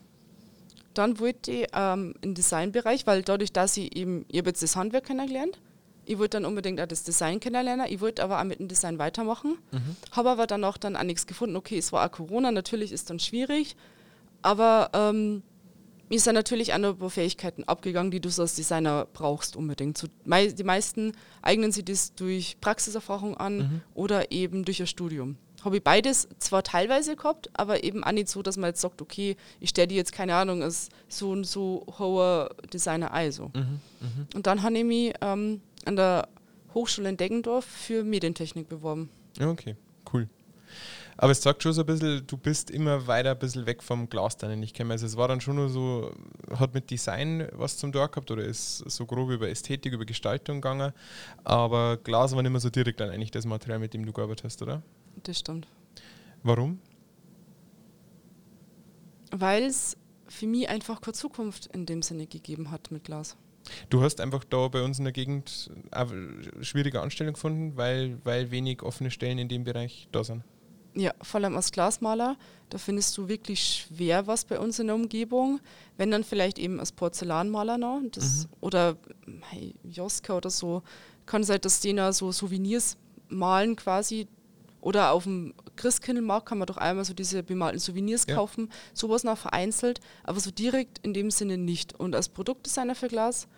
Dann 0.95 1.21
wollte 1.21 1.53
ich 1.53 1.67
ähm, 1.75 2.15
im 2.23 2.35
Designbereich, 2.35 3.07
weil 3.07 3.23
dadurch, 3.23 3.53
dass 3.53 3.77
ich 3.77 3.95
eben, 3.95 4.25
ich 4.29 4.39
habe 4.39 4.49
jetzt 4.49 4.63
das 4.63 4.77
Handwerk 4.77 5.05
kennengelernt, 5.05 5.61
ich 6.07 6.19
wollte 6.19 6.39
dann 6.39 6.47
unbedingt 6.47 6.81
auch 6.81 6.87
das 6.87 7.03
Design 7.03 7.41
kennenlernen. 7.41 7.87
Ich 7.91 8.01
wollte 8.01 8.23
aber 8.23 8.41
auch 8.41 8.45
mit 8.45 8.61
dem 8.61 8.69
Design 8.69 8.99
weitermachen. 8.99 9.59
Mhm. 9.73 9.97
Habe 10.13 10.31
aber 10.31 10.47
dann 10.47 10.65
auch 10.65 10.79
dann 10.79 10.97
auch 10.97 11.03
nichts 11.03 11.27
gefunden. 11.27 11.57
Okay, 11.57 11.77
es 11.77 11.93
war 11.93 12.07
auch 12.07 12.13
Corona, 12.13 12.51
natürlich 12.51 12.93
ist 12.93 13.11
dann 13.11 13.19
schwierig. 13.19 13.77
Aber 14.41 14.91
ähm, 14.95 15.43
mir 16.09 16.21
sind 16.21 16.35
natürlich 16.35 16.73
auch 16.73 16.79
noch 16.79 16.91
ein 16.91 16.99
paar 16.99 17.11
Fähigkeiten 17.11 17.65
abgegangen, 17.65 18.11
die 18.11 18.21
du 18.21 18.29
so 18.31 18.43
als 18.43 18.55
Designer 18.55 19.07
brauchst 19.13 19.57
unbedingt. 19.57 20.03
Die 20.25 20.65
meisten 20.65 21.13
eignen 21.43 21.73
sich 21.73 21.85
das 21.85 22.15
durch 22.15 22.59
Praxiserfahrung 22.61 23.37
an 23.37 23.59
mhm. 23.59 23.81
oder 23.95 24.31
eben 24.31 24.65
durch 24.65 24.81
ein 24.81 24.87
Studium. 24.87 25.37
Habe 25.65 25.79
ich 25.79 25.83
beides 25.83 26.29
zwar 26.39 26.63
teilweise 26.63 27.17
gehabt, 27.17 27.51
aber 27.55 27.83
eben 27.83 28.05
auch 28.05 28.13
nicht 28.13 28.29
so, 28.29 28.43
dass 28.43 28.57
man 28.57 28.69
jetzt 28.69 28.81
sagt, 28.81 29.03
okay, 29.03 29.37
ich 29.59 29.71
stelle 29.71 29.89
die 29.89 29.97
jetzt, 29.97 30.13
keine 30.13 30.37
Ahnung, 30.37 30.63
als 30.63 30.91
so 31.09 31.31
und 31.31 31.45
so 31.45 31.85
hoher 31.99 32.55
Designer 32.73 33.13
ein. 33.13 33.33
So. 33.33 33.47
Mhm. 33.47 33.81
Mhm. 34.01 34.27
Und 34.35 34.47
dann 34.47 34.63
habe 34.63 34.79
ich 34.79 34.85
mich 34.85 35.15
ähm, 35.23 35.61
an 35.85 35.97
der 35.97 36.29
Hochschule 36.73 37.09
in 37.09 37.17
Deggendorf 37.17 37.65
für 37.65 38.05
Medientechnik 38.05 38.69
beworben. 38.69 39.11
Okay. 39.41 39.77
Aber 41.19 41.33
es 41.33 41.43
sagt 41.43 41.63
schon 41.63 41.73
so 41.73 41.83
ein 41.83 41.87
bisschen, 41.87 42.27
du 42.27 42.37
bist 42.37 42.71
immer 42.71 43.07
weiter 43.07 43.31
ein 43.31 43.39
bisschen 43.39 43.65
weg 43.67 43.83
vom 43.83 44.09
Glas 44.09 44.37
dann 44.37 44.63
ich 44.63 44.75
kenne. 44.75 44.93
Also 44.93 45.07
es 45.07 45.17
war 45.17 45.29
dann 45.29 45.41
schon 45.41 45.57
nur 45.57 45.69
so, 45.69 46.13
hat 46.59 46.75
mit 46.75 46.91
Design 46.91 47.49
was 47.53 47.79
zum 47.79 47.93
Tag 47.93 48.13
gehabt 48.13 48.31
oder 48.31 48.45
ist 48.45 48.79
so 48.79 49.07
grob 49.07 49.31
über 49.31 49.49
Ästhetik, 49.49 49.93
über 49.93 50.05
Gestaltung 50.05 50.61
gegangen. 50.61 50.93
Aber 51.45 51.97
Glas 51.97 52.35
war 52.35 52.43
nicht 52.43 52.53
mehr 52.53 52.61
so 52.61 52.71
direkt 52.71 53.01
dann 53.01 53.11
eigentlich 53.11 53.31
das 53.31 53.47
Material, 53.47 53.79
mit 53.79 53.95
dem 53.95 54.05
du 54.05 54.13
gearbeitet 54.13 54.45
hast, 54.45 54.61
oder? 54.63 54.83
Das 55.23 55.39
stimmt. 55.39 55.67
Warum? 56.43 56.81
Weil 59.31 59.65
es 59.65 59.97
für 60.29 60.47
mich 60.47 60.69
einfach 60.69 61.01
keine 61.01 61.15
Zukunft 61.15 61.67
in 61.67 61.87
dem 61.87 62.03
Sinne 62.03 62.27
gegeben 62.27 62.71
hat 62.71 62.91
mit 62.91 63.05
Glas. 63.05 63.37
Du 63.91 64.03
hast 64.03 64.21
einfach 64.21 64.45
da 64.45 64.69
bei 64.69 64.83
uns 64.83 64.99
in 64.99 65.05
der 65.05 65.13
Gegend 65.13 65.71
eine 65.91 66.43
schwierige 66.61 67.01
Anstellung 67.01 67.35
gefunden, 67.35 67.77
weil, 67.77 68.19
weil 68.23 68.51
wenig 68.51 68.83
offene 68.83 69.11
Stellen 69.11 69.39
in 69.39 69.49
dem 69.49 69.65
Bereich 69.65 70.09
da 70.13 70.23
sind. 70.23 70.45
Ja, 70.97 71.13
vor 71.21 71.41
allem 71.41 71.57
als 71.57 71.73
Glasmaler, 71.73 72.37
da 72.71 72.79
findest 72.79 73.17
du 73.19 73.29
wirklich 73.29 73.87
schwer 73.87 74.27
was 74.27 74.47
bei 74.47 74.59
uns 74.59 74.79
in 74.79 74.87
der 74.87 74.97
Umgebung. 74.97 75.61
Wenn 75.99 76.11
dann 76.11 76.25
vielleicht 76.25 76.59
eben 76.59 76.81
als 76.81 76.91
Porzellanmaler 76.91 77.77
noch 77.77 78.01
das, 78.11 78.45
mhm. 78.45 78.53
oder 78.61 78.97
hey, 79.51 79.75
Joska 79.85 80.37
oder 80.37 80.51
so, 80.51 80.83
kann 81.27 81.45
sein, 81.45 81.61
dass 81.61 81.81
die 81.81 81.95
da 81.95 82.13
so 82.13 82.33
Souvenirs 82.33 82.97
malen 83.29 83.77
quasi. 83.77 84.27
Oder 84.81 85.13
auf 85.13 85.25
dem 85.25 85.53
Christkindlmarkt 85.75 86.47
kann 86.47 86.59
man 86.59 86.67
doch 86.67 86.77
einmal 86.77 87.05
so 87.05 87.13
diese 87.13 87.43
bemalten 87.43 87.81
Souvenirs 87.81 88.25
ja. 88.29 88.37
kaufen. 88.37 88.71
Sowas 88.95 89.25
noch 89.25 89.37
vereinzelt, 89.37 90.01
aber 90.25 90.41
so 90.41 90.51
direkt 90.51 90.99
in 91.05 91.13
dem 91.13 91.31
Sinne 91.31 91.59
nicht. 91.59 91.99
Und 91.99 92.15
als 92.15 92.29
Produktdesigner 92.29 92.95
für 92.95 93.09
Glas 93.09 93.49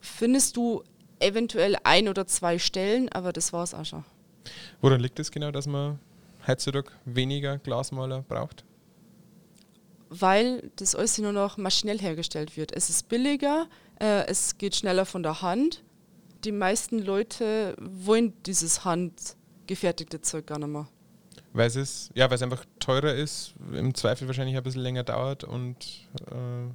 findest 0.00 0.56
du 0.56 0.82
eventuell 1.20 1.76
ein 1.84 2.08
oder 2.08 2.26
zwei 2.26 2.58
Stellen, 2.58 3.08
aber 3.08 3.32
das 3.32 3.52
war 3.52 3.62
es 3.62 3.72
auch 3.72 3.84
schon. 3.84 4.04
Woran 4.80 5.00
liegt 5.00 5.18
es 5.18 5.30
genau, 5.30 5.50
dass 5.50 5.66
man 5.66 5.98
heutzutage 6.46 6.90
weniger 7.04 7.58
Glasmaler 7.58 8.22
braucht? 8.22 8.64
Weil 10.08 10.70
das 10.76 10.94
alles 10.94 11.18
nur 11.18 11.32
noch 11.32 11.56
maschinell 11.56 11.98
hergestellt 11.98 12.56
wird. 12.56 12.72
Es 12.72 12.88
ist 12.90 13.08
billiger, 13.08 13.66
äh, 14.00 14.26
es 14.26 14.58
geht 14.58 14.76
schneller 14.76 15.06
von 15.06 15.22
der 15.22 15.42
Hand. 15.42 15.82
Die 16.44 16.52
meisten 16.52 16.98
Leute 16.98 17.74
wollen 17.80 18.32
dieses 18.44 18.84
handgefertigte 18.84 20.20
Zeug 20.20 20.46
gar 20.46 20.58
nicht 20.58 20.68
mehr. 20.68 20.86
Weil 21.52 21.68
es, 21.68 22.10
ja, 22.14 22.28
weil 22.28 22.34
es 22.34 22.42
einfach 22.42 22.64
teurer 22.80 23.14
ist, 23.14 23.54
im 23.72 23.94
Zweifel 23.94 24.26
wahrscheinlich 24.26 24.56
ein 24.56 24.62
bisschen 24.62 24.82
länger 24.82 25.04
dauert 25.04 25.44
und 25.44 26.08
äh, 26.30 26.68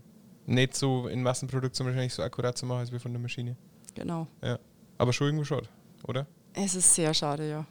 nicht 0.46 0.76
so 0.76 1.08
in 1.08 1.22
Massenproduktion 1.22 1.88
wahrscheinlich 1.88 2.14
so 2.14 2.24
akkurat 2.24 2.58
zu 2.58 2.66
machen 2.66 2.80
als 2.80 2.92
wie 2.92 3.00
von 3.00 3.12
der 3.12 3.22
Maschine. 3.22 3.56
Genau. 3.94 4.28
Ja. 4.42 4.58
Aber 4.98 5.14
schon 5.14 5.28
irgendwo 5.28 5.44
schade, 5.44 5.68
oder? 6.08 6.26
Es 6.54 6.76
ist 6.76 6.96
sehr 6.96 7.14
schade, 7.14 7.50
ja. 7.50 7.66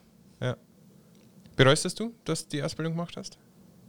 Bereust 1.59 1.99
du, 1.99 2.15
dass 2.25 2.47
du 2.47 2.57
die 2.57 2.63
Ausbildung 2.63 2.93
gemacht 2.93 3.17
hast? 3.17 3.37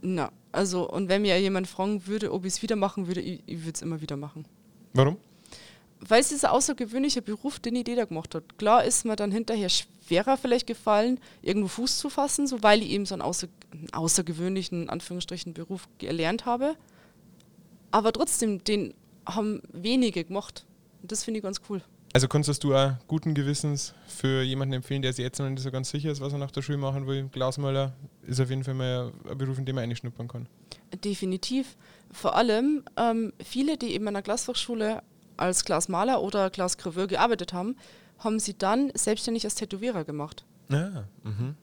Na, 0.02 0.32
also, 0.50 0.90
und 0.90 1.08
wenn 1.08 1.22
mir 1.22 1.40
jemand 1.40 1.68
fragen 1.68 2.04
würde, 2.08 2.32
ob 2.32 2.44
ich 2.44 2.54
es 2.54 2.62
wieder 2.62 2.74
machen 2.74 3.06
würde, 3.06 3.20
ich, 3.20 3.44
ich 3.46 3.60
würde 3.60 3.74
es 3.74 3.82
immer 3.82 4.00
wieder 4.00 4.16
machen. 4.16 4.44
Warum? 4.92 5.18
Weil 6.00 6.20
es 6.20 6.32
ist 6.32 6.44
ein 6.44 6.50
außergewöhnlicher 6.50 7.20
Beruf, 7.20 7.60
den 7.60 7.76
jeder 7.76 8.06
gemacht 8.06 8.34
hat. 8.34 8.58
Klar 8.58 8.84
ist 8.84 9.04
mir 9.04 9.14
dann 9.14 9.30
hinterher 9.30 9.68
schwerer 9.68 10.36
vielleicht 10.36 10.66
gefallen, 10.66 11.20
irgendwo 11.42 11.68
Fuß 11.68 11.98
zu 11.98 12.10
fassen, 12.10 12.48
so 12.48 12.60
weil 12.64 12.82
ich 12.82 12.90
eben 12.90 13.06
so 13.06 13.14
einen, 13.14 13.22
außer, 13.22 13.46
außergewöhnlichen, 13.92 14.90
Anführungsstrichen, 14.90 15.54
Beruf 15.54 15.88
gelernt 15.98 16.46
habe. 16.46 16.74
Aber 17.92 18.12
trotzdem, 18.12 18.64
den 18.64 18.94
haben 19.26 19.62
wenige 19.72 20.24
gemacht. 20.24 20.66
Und 21.02 21.12
das 21.12 21.22
finde 21.22 21.38
ich 21.38 21.44
ganz 21.44 21.60
cool. 21.68 21.82
Also 22.12 22.26
konntest 22.26 22.64
du 22.64 22.74
auch 22.74 22.94
guten 23.06 23.34
Gewissens 23.34 23.94
für 24.08 24.42
jemanden 24.42 24.74
empfehlen, 24.74 25.02
der 25.02 25.12
sich 25.12 25.22
jetzt 25.22 25.38
noch 25.38 25.48
nicht 25.48 25.62
so 25.62 25.70
ganz 25.70 25.90
sicher 25.90 26.10
ist, 26.10 26.20
was 26.20 26.32
er 26.32 26.40
nach 26.40 26.50
der 26.50 26.62
Schule 26.62 26.78
machen 26.78 27.06
will? 27.06 27.28
Glasmaler 27.28 27.92
ist 28.26 28.40
auf 28.40 28.50
jeden 28.50 28.64
Fall 28.64 28.74
mal 28.74 29.12
ein 29.30 29.38
Beruf, 29.38 29.58
in 29.58 29.64
dem 29.64 29.78
er 29.78 29.84
einschnuppern 29.84 30.26
kann. 30.26 30.46
Definitiv. 31.04 31.76
Vor 32.10 32.34
allem 32.34 32.82
ähm, 32.96 33.32
viele, 33.44 33.78
die 33.78 33.94
eben 33.94 34.08
an 34.08 34.14
der 34.14 34.24
Glasfachschule 34.24 35.02
als 35.36 35.64
Glasmaler 35.64 36.20
oder 36.20 36.50
Glasgraveur 36.50 37.06
gearbeitet 37.06 37.52
haben, 37.52 37.76
haben 38.18 38.40
sie 38.40 38.58
dann 38.58 38.90
selbstständig 38.94 39.44
als 39.44 39.54
Tätowierer 39.54 40.04
gemacht. 40.04 40.44
Ja, 40.68 41.06
ah, 41.24 41.28
mhm. 41.28 41.54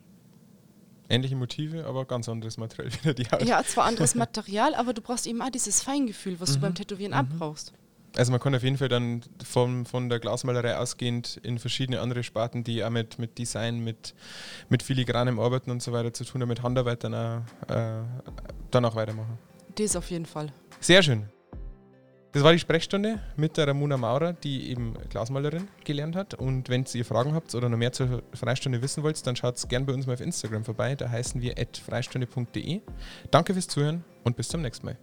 Ähnliche 1.10 1.36
Motive, 1.36 1.86
aber 1.86 2.06
ganz 2.06 2.28
anderes 2.28 2.58
Material 2.58 2.92
wieder 3.02 3.14
die 3.14 3.26
Haut. 3.26 3.44
Ja, 3.44 3.64
zwar 3.64 3.86
anderes 3.86 4.16
Material, 4.16 4.76
aber 4.76 4.94
du 4.94 5.02
brauchst 5.02 5.28
eben 5.28 5.42
auch 5.42 5.50
dieses 5.50 5.84
Feingefühl, 5.84 6.40
was 6.40 6.52
mhm. 6.52 6.54
du 6.54 6.60
beim 6.62 6.76
Tätowieren 6.76 7.12
mhm. 7.12 7.20
abbrauchst. 7.20 7.74
Also 8.18 8.32
man 8.32 8.42
kann 8.42 8.56
auf 8.56 8.64
jeden 8.64 8.78
Fall 8.78 8.90
dann 8.90 9.22
von, 9.44 9.86
von 9.86 10.10
der 10.10 10.20
Glasmalerei 10.20 10.76
ausgehend 10.78 11.40
in 11.44 11.60
verschiedene 11.60 12.02
andere 12.02 12.24
Sparten, 12.24 12.64
die 12.64 12.84
auch 12.84 12.90
mit, 12.90 13.20
mit 13.20 13.38
Design, 13.38 13.84
mit, 13.84 14.16
mit 14.70 14.82
filigranem 14.82 15.40
Arbeiten 15.40 15.70
und 15.70 15.84
so 15.84 15.92
weiter 15.92 16.12
zu 16.14 16.26
tun 16.26 16.42
haben, 16.42 16.50
mit 16.50 16.64
Handarbeit 16.64 17.04
dann 17.04 17.14
auch, 17.14 17.42
äh, 17.70 18.02
dann 18.72 18.86
auch 18.86 18.96
weitermachen. 18.96 19.38
Das 19.76 19.96
auf 19.96 20.10
jeden 20.10 20.26
Fall. 20.26 20.52
Sehr 20.80 21.04
schön. 21.04 21.26
Das 22.32 22.44
war 22.44 22.52
die 22.52 22.60
Sprechstunde 22.60 23.20
mit 23.36 23.56
der 23.58 23.68
Ramona 23.68 23.98
Maurer, 23.98 24.34
die 24.34 24.70
eben 24.70 24.96
Glasmalerin 25.10 25.68
gelernt 25.86 26.16
hat. 26.16 26.34
Und 26.34 26.70
wenn 26.70 26.86
ihr 26.94 27.06
Fragen 27.06 27.34
habt 27.34 27.56
oder 27.56 27.70
noch 27.70 27.78
mehr 27.78 27.94
zur 27.94 28.22
Freistunde 28.34 28.82
wissen 28.82 29.02
wollt, 29.04 29.26
dann 29.26 29.36
schaut 29.36 29.58
gerne 29.70 29.86
bei 29.86 29.94
uns 29.94 30.06
mal 30.06 30.14
auf 30.14 30.22
Instagram 30.22 30.66
vorbei. 30.66 30.96
Da 30.96 31.10
heißen 31.10 31.42
wir 31.42 31.56
freistunde.de. 31.86 32.82
Danke 33.32 33.54
fürs 33.54 33.68
Zuhören 33.68 34.04
und 34.24 34.36
bis 34.36 34.50
zum 34.50 34.62
nächsten 34.62 34.88
Mal. 34.88 34.98